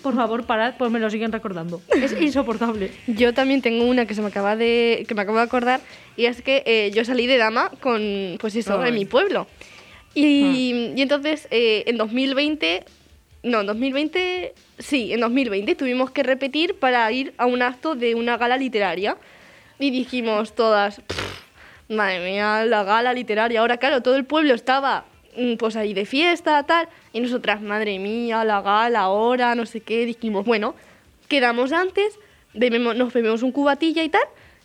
Por 0.03 0.14
favor, 0.14 0.45
parad, 0.45 0.75
pues 0.79 0.90
me 0.90 0.99
lo 0.99 1.11
siguen 1.11 1.33
recordando. 1.33 1.81
Es 1.95 2.19
insoportable. 2.21 2.90
Yo 3.07 3.35
también 3.35 3.62
tengo 3.62 3.85
una 3.85 4.07
que 4.07 4.14
se 4.14 4.23
me 4.23 4.29
acaba 4.29 4.57
de 4.57 5.05
que 5.07 5.14
me 5.14 5.23
acabo 5.23 5.38
de 5.38 5.45
acordar 5.45 5.81
y 6.16 6.27
es 6.27 6.43
que 6.43 6.62
eh, 6.66 6.90
yo 6.95 7.05
salí 7.05 7.27
de 7.27 7.37
dama 7.38 7.71
con 7.81 8.37
pues 8.40 8.55
eso 8.57 8.81
Ay. 8.81 8.88
en 8.90 8.95
mi 8.95 9.05
pueblo 9.05 9.47
y, 10.14 10.92
y 10.96 11.03
entonces 11.03 11.46
eh, 11.51 11.85
en 11.87 11.96
2020 11.96 12.85
no 13.42 13.61
en 13.61 13.66
2020 13.66 14.55
sí 14.79 15.12
en 15.12 15.20
2020 15.20 15.75
tuvimos 15.75 16.11
que 16.11 16.23
repetir 16.23 16.75
para 16.75 17.11
ir 17.12 17.33
a 17.38 17.46
un 17.46 17.62
acto 17.62 17.94
de 17.94 18.14
una 18.14 18.37
gala 18.37 18.57
literaria. 18.57 19.16
Y 19.79 19.90
dijimos 19.90 20.55
todas 20.55 21.01
"Pff, 21.01 21.42
madre 21.88 22.20
mía 22.20 22.64
la 22.66 22.85
gala 22.85 23.14
literaria 23.14 23.61
ahora 23.61 23.79
claro 23.79 24.03
todo 24.03 24.16
el 24.16 24.25
pueblo 24.27 24.53
estaba 24.55 25.07
mm, 25.38 25.55
pues 25.55 25.77
ahí 25.77 25.94
de 25.94 26.05
fiesta 26.05 26.62
tal. 26.64 26.88
Y 27.12 27.20
nosotras 27.20 27.62
madre 27.62 27.99
mía 27.99 28.44
la 28.44 28.61
gala 28.61 29.01
ahora 29.01 29.55
no 29.55 29.64
sé 29.64 29.81
qué. 29.81 30.05
Dijimos 30.05 30.44
bueno 30.44 30.75
quedamos 31.31 31.73
antes, 31.73 32.18
bebemos, 32.53 32.96
nos 32.96 33.12
bebemos 33.14 33.42
un 33.42 33.53
cubatilla 33.53 34.03
y 34.03 34.11
tal, 34.11 34.25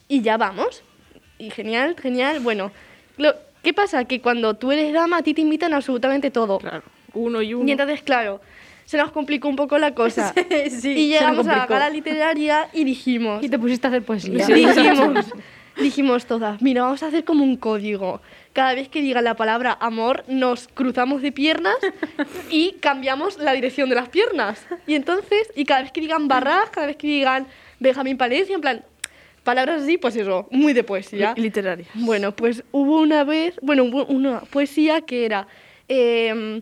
y 0.09 0.21
ya 0.21 0.35
vamos. 0.35 0.81
Y 1.37 1.51
genial, 1.51 1.95
genial. 2.01 2.39
Bueno, 2.39 2.71
lo, 3.17 3.35
¿qué 3.65 3.73
pasa? 3.73 4.05
Que 4.05 4.21
cuando 4.21 4.53
tú 4.53 4.71
eres 4.71 4.93
dama, 4.93 5.17
a 5.17 5.23
ti 5.23 5.33
te 5.33 5.41
invitan 5.41 5.73
a 5.73 5.77
absolutamente 5.77 6.31
todo. 6.31 6.59
Claro. 6.59 6.83
Uno 7.13 7.41
y 7.41 7.53
uno. 7.53 7.67
Y 7.67 7.71
entonces, 7.71 8.01
claro, 8.03 8.39
se 8.85 8.97
nos 8.97 9.11
complicó 9.11 9.49
un 9.49 9.55
poco 9.55 9.77
la 9.77 9.93
cosa. 9.93 10.33
sí, 10.69 10.69
y 10.69 10.69
se 10.69 11.07
llegamos 11.07 11.47
a 11.47 11.57
la 11.57 11.65
gala 11.65 11.89
literaria 11.89 12.69
y 12.71 12.83
dijimos, 12.83 13.43
Y 13.43 13.49
te 13.49 13.59
pusiste 13.59 13.87
a 13.87 13.89
hacer 13.89 14.03
poesía. 14.03 14.45
dijimos, 14.45 15.25
dijimos 15.77 16.25
todas, 16.25 16.61
mira, 16.61 16.83
vamos 16.83 17.01
a 17.03 17.07
hacer 17.07 17.25
como 17.25 17.43
un 17.43 17.57
código. 17.57 18.21
Cada 18.53 18.75
vez 18.75 18.87
que 18.87 19.01
diga 19.01 19.21
la 19.21 19.33
palabra 19.33 19.77
amor, 19.81 20.23
nos 20.27 20.67
cruzamos 20.67 21.21
de 21.21 21.31
piernas 21.31 21.75
y 22.49 22.73
cambiamos 22.79 23.37
la 23.39 23.51
dirección 23.53 23.89
de 23.89 23.95
las 23.95 24.09
piernas. 24.09 24.65
Y 24.85 24.93
entonces, 24.93 25.51
y 25.55 25.65
cada 25.65 25.81
vez 25.81 25.91
que 25.91 26.01
digan 26.01 26.27
barras, 26.27 26.69
cada 26.69 26.87
vez 26.87 26.95
que 26.95 27.07
digan 27.07 27.47
Benjamín 27.79 28.17
Palencia, 28.17 28.55
en 28.55 28.61
plan, 28.61 28.85
palabras 29.45 29.83
así, 29.83 29.97
pues 29.97 30.17
eso, 30.17 30.47
muy 30.51 30.73
de 30.73 30.83
poesía. 30.83 31.33
Li- 31.37 31.43
Literaria. 31.43 31.85
Bueno, 31.93 32.35
pues 32.35 32.63
hubo 32.73 32.99
una 32.99 33.23
vez, 33.23 33.57
bueno, 33.61 33.85
hubo 33.85 34.05
una 34.07 34.41
poesía 34.41 34.99
que 35.01 35.25
era 35.25 35.47
em, 35.87 36.61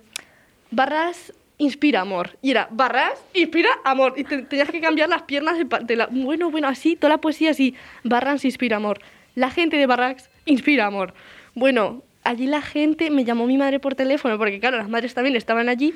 Barras 0.69 1.33
inspira 1.57 2.01
amor. 2.01 2.31
Y 2.41 2.51
era 2.51 2.67
Barras 2.71 3.13
inspira 3.33 3.69
amor. 3.83 4.13
Y 4.17 4.23
te- 4.23 4.43
tenías 4.43 4.69
que 4.69 4.81
cambiar 4.81 5.09
las 5.09 5.23
piernas 5.23 5.57
de, 5.57 5.65
de 5.83 5.95
la... 5.95 6.07
Bueno, 6.11 6.49
bueno, 6.51 6.67
así, 6.67 6.95
toda 6.95 7.13
la 7.13 7.17
poesía 7.21 7.51
así. 7.51 7.75
Barras 8.03 8.43
inspira 8.45 8.77
amor. 8.77 8.99
La 9.35 9.49
gente 9.49 9.77
de 9.77 9.85
Barracks 9.87 10.29
inspira 10.45 10.85
amor. 10.85 11.13
Bueno, 11.55 12.03
allí 12.23 12.45
la 12.47 12.61
gente, 12.61 13.09
me 13.09 13.23
llamó 13.23 13.47
mi 13.47 13.57
madre 13.57 13.79
por 13.79 13.95
teléfono, 13.95 14.37
porque 14.37 14.59
claro, 14.59 14.77
las 14.77 14.89
madres 14.89 15.13
también 15.13 15.35
estaban 15.35 15.69
allí. 15.69 15.93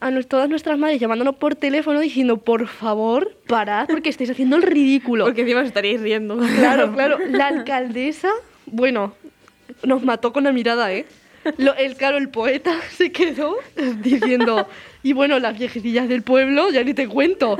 A 0.00 0.10
nos- 0.12 0.28
todas 0.28 0.48
nuestras 0.48 0.78
madres 0.78 1.00
llamándonos 1.00 1.36
por 1.36 1.56
teléfono 1.56 1.98
diciendo, 2.00 2.36
por 2.36 2.68
favor, 2.68 3.36
parad, 3.48 3.88
porque 3.88 4.08
estáis 4.10 4.30
haciendo 4.30 4.56
el 4.56 4.62
ridículo. 4.62 5.24
Porque 5.24 5.40
encima 5.40 5.60
os 5.60 5.66
estaríais 5.66 6.00
riendo. 6.00 6.38
Claro, 6.58 6.92
claro. 6.94 7.18
La 7.30 7.48
alcaldesa, 7.48 8.30
bueno, 8.66 9.14
nos 9.82 10.02
mató 10.04 10.32
con 10.32 10.44
la 10.44 10.52
mirada, 10.52 10.92
¿eh? 10.92 11.04
Lo- 11.56 11.74
el, 11.74 11.96
claro, 11.96 12.16
el 12.18 12.28
poeta 12.28 12.78
se 12.96 13.10
quedó 13.10 13.56
diciendo, 14.02 14.68
y 15.02 15.14
bueno, 15.14 15.38
las 15.40 15.58
viejecillas 15.58 16.08
del 16.08 16.22
pueblo, 16.22 16.70
ya 16.70 16.84
ni 16.84 16.94
te 16.94 17.08
cuento, 17.08 17.58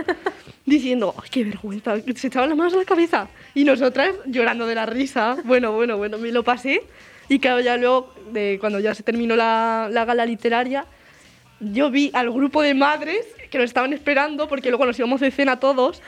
diciendo, 0.64 1.14
¡ay, 1.20 1.29
qué 1.33 1.42
vergüenza! 1.44 1.96
Se 2.14 2.27
echaban 2.29 2.51
las 2.51 2.59
manos 2.59 2.74
a 2.74 2.77
la 2.77 2.85
cabeza. 2.85 3.29
Y 3.55 3.64
nosotras 3.64 4.11
llorando 4.27 4.66
de 4.66 4.74
la 4.77 4.87
risa. 4.87 5.37
Bueno, 5.44 5.72
bueno, 5.72 5.96
bueno, 5.96 6.18
me 6.18 6.31
lo 6.31 6.44
pasé. 6.44 6.83
Y 7.29 7.40
claro, 7.40 7.61
ya 7.61 7.77
luego, 7.77 8.14
de, 8.33 8.59
cuando 8.61 8.79
ya 8.79 8.94
se 8.94 9.03
terminó 9.03 9.35
la, 9.37 9.88
la 9.90 10.05
gala 10.05 10.24
literaria, 10.24 10.87
yo 11.61 11.90
vi 11.90 12.11
al 12.14 12.31
grupo 12.31 12.62
de 12.62 12.75
madres 12.75 13.27
que 13.51 13.59
nos 13.59 13.66
estaban 13.66 13.92
esperando, 13.92 14.49
porque 14.49 14.68
luego 14.68 14.87
nos 14.87 14.99
íbamos 14.99 15.21
de 15.21 15.31
cena 15.31 15.59
todos, 15.59 16.03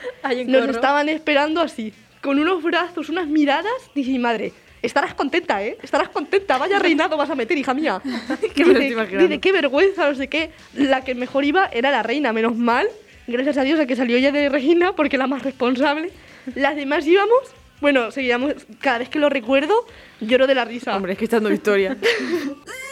nos 0.47 0.69
estaban 0.69 1.09
esperando 1.09 1.61
así, 1.61 1.93
con 2.21 2.39
unos 2.39 2.63
brazos, 2.63 3.09
unas 3.09 3.27
miradas. 3.27 3.73
Dije, 3.95 4.17
madre, 4.19 4.53
estarás 4.81 5.13
contenta, 5.13 5.63
¿eh? 5.63 5.77
Estarás 5.81 6.09
contenta, 6.09 6.57
vaya 6.57 6.79
reinado 6.79 7.17
vas 7.17 7.29
a 7.29 7.35
meter, 7.35 7.57
hija 7.57 7.73
mía. 7.73 8.01
Dice, 8.55 8.87
imaginando. 8.87 9.27
dice, 9.27 9.39
qué 9.39 9.51
vergüenza, 9.51 10.09
no 10.09 10.15
sé 10.15 10.27
qué. 10.27 10.51
La 10.75 11.03
que 11.03 11.15
mejor 11.15 11.43
iba 11.45 11.67
era 11.67 11.91
la 11.91 12.03
reina, 12.03 12.31
menos 12.33 12.55
mal. 12.55 12.87
Gracias 13.27 13.57
a 13.57 13.63
Dios 13.63 13.79
a 13.79 13.85
que 13.85 13.95
salió 13.95 14.17
ella 14.17 14.31
de 14.31 14.49
reina, 14.49 14.93
porque 14.93 15.17
la 15.17 15.27
más 15.27 15.43
responsable. 15.43 16.11
Las 16.55 16.75
demás 16.75 17.05
íbamos, 17.05 17.53
bueno, 17.81 18.11
seguíamos, 18.11 18.53
cada 18.79 18.99
vez 18.99 19.09
que 19.09 19.19
lo 19.19 19.29
recuerdo, 19.29 19.73
lloro 20.19 20.47
de 20.47 20.55
la 20.55 20.65
risa. 20.65 20.95
Hombre, 20.95 21.13
es 21.13 21.19
que 21.19 21.25
estando 21.25 21.49
Victoria. 21.49 21.97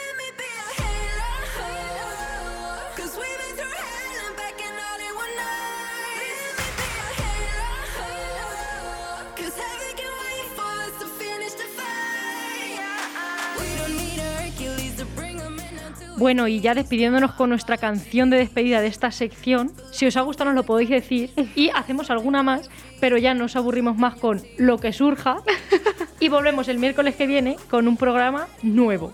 Bueno, 16.20 16.50
y 16.50 16.60
ya 16.60 16.74
despidiéndonos 16.76 17.32
con 17.32 17.50
nuestra 17.50 17.78
canción 17.78 18.30
de 18.30 18.38
despedida 18.38 18.82
de 18.82 18.88
esta 18.88 19.10
sección, 19.10 19.72
si 19.92 20.06
os 20.06 20.18
ha 20.18 20.22
gustado 20.22 20.50
nos 20.50 20.56
lo 20.56 20.64
podéis 20.64 20.90
decir 20.90 21.32
y 21.56 21.70
hacemos 21.70 22.10
alguna 22.12 22.44
más, 22.44 22.70
pero 23.00 23.18
ya 23.18 23.34
nos 23.34 23.56
aburrimos 23.56 23.96
más 23.96 24.16
con 24.16 24.42
lo 24.58 24.80
que 24.80 24.92
surja 24.92 25.38
y 26.20 26.28
volvemos 26.28 26.68
el 26.68 26.78
miércoles 26.78 27.16
que 27.16 27.26
viene 27.26 27.56
con 27.70 27.88
un 27.88 27.96
programa 27.96 28.48
nuevo. 28.62 29.14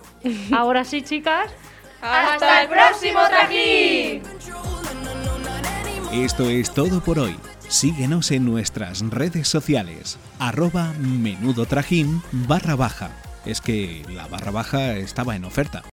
Ahora 0.51 0.83
sí, 0.83 1.03
chicas, 1.03 1.51
¡Hasta 2.01 2.63
el 2.63 2.69
próximo 2.69 3.19
trajín! 3.29 4.23
Esto 6.11 6.49
es 6.49 6.73
todo 6.73 7.01
por 7.01 7.19
hoy. 7.19 7.35
Síguenos 7.67 8.31
en 8.31 8.45
nuestras 8.45 9.01
redes 9.11 9.47
sociales. 9.47 10.17
Arroba 10.39 10.93
menudo 10.99 11.67
trajín 11.67 12.23
barra 12.31 12.75
baja. 12.75 13.11
Es 13.45 13.61
que 13.61 14.03
la 14.09 14.27
barra 14.27 14.49
baja 14.49 14.95
estaba 14.95 15.35
en 15.35 15.45
oferta. 15.45 15.83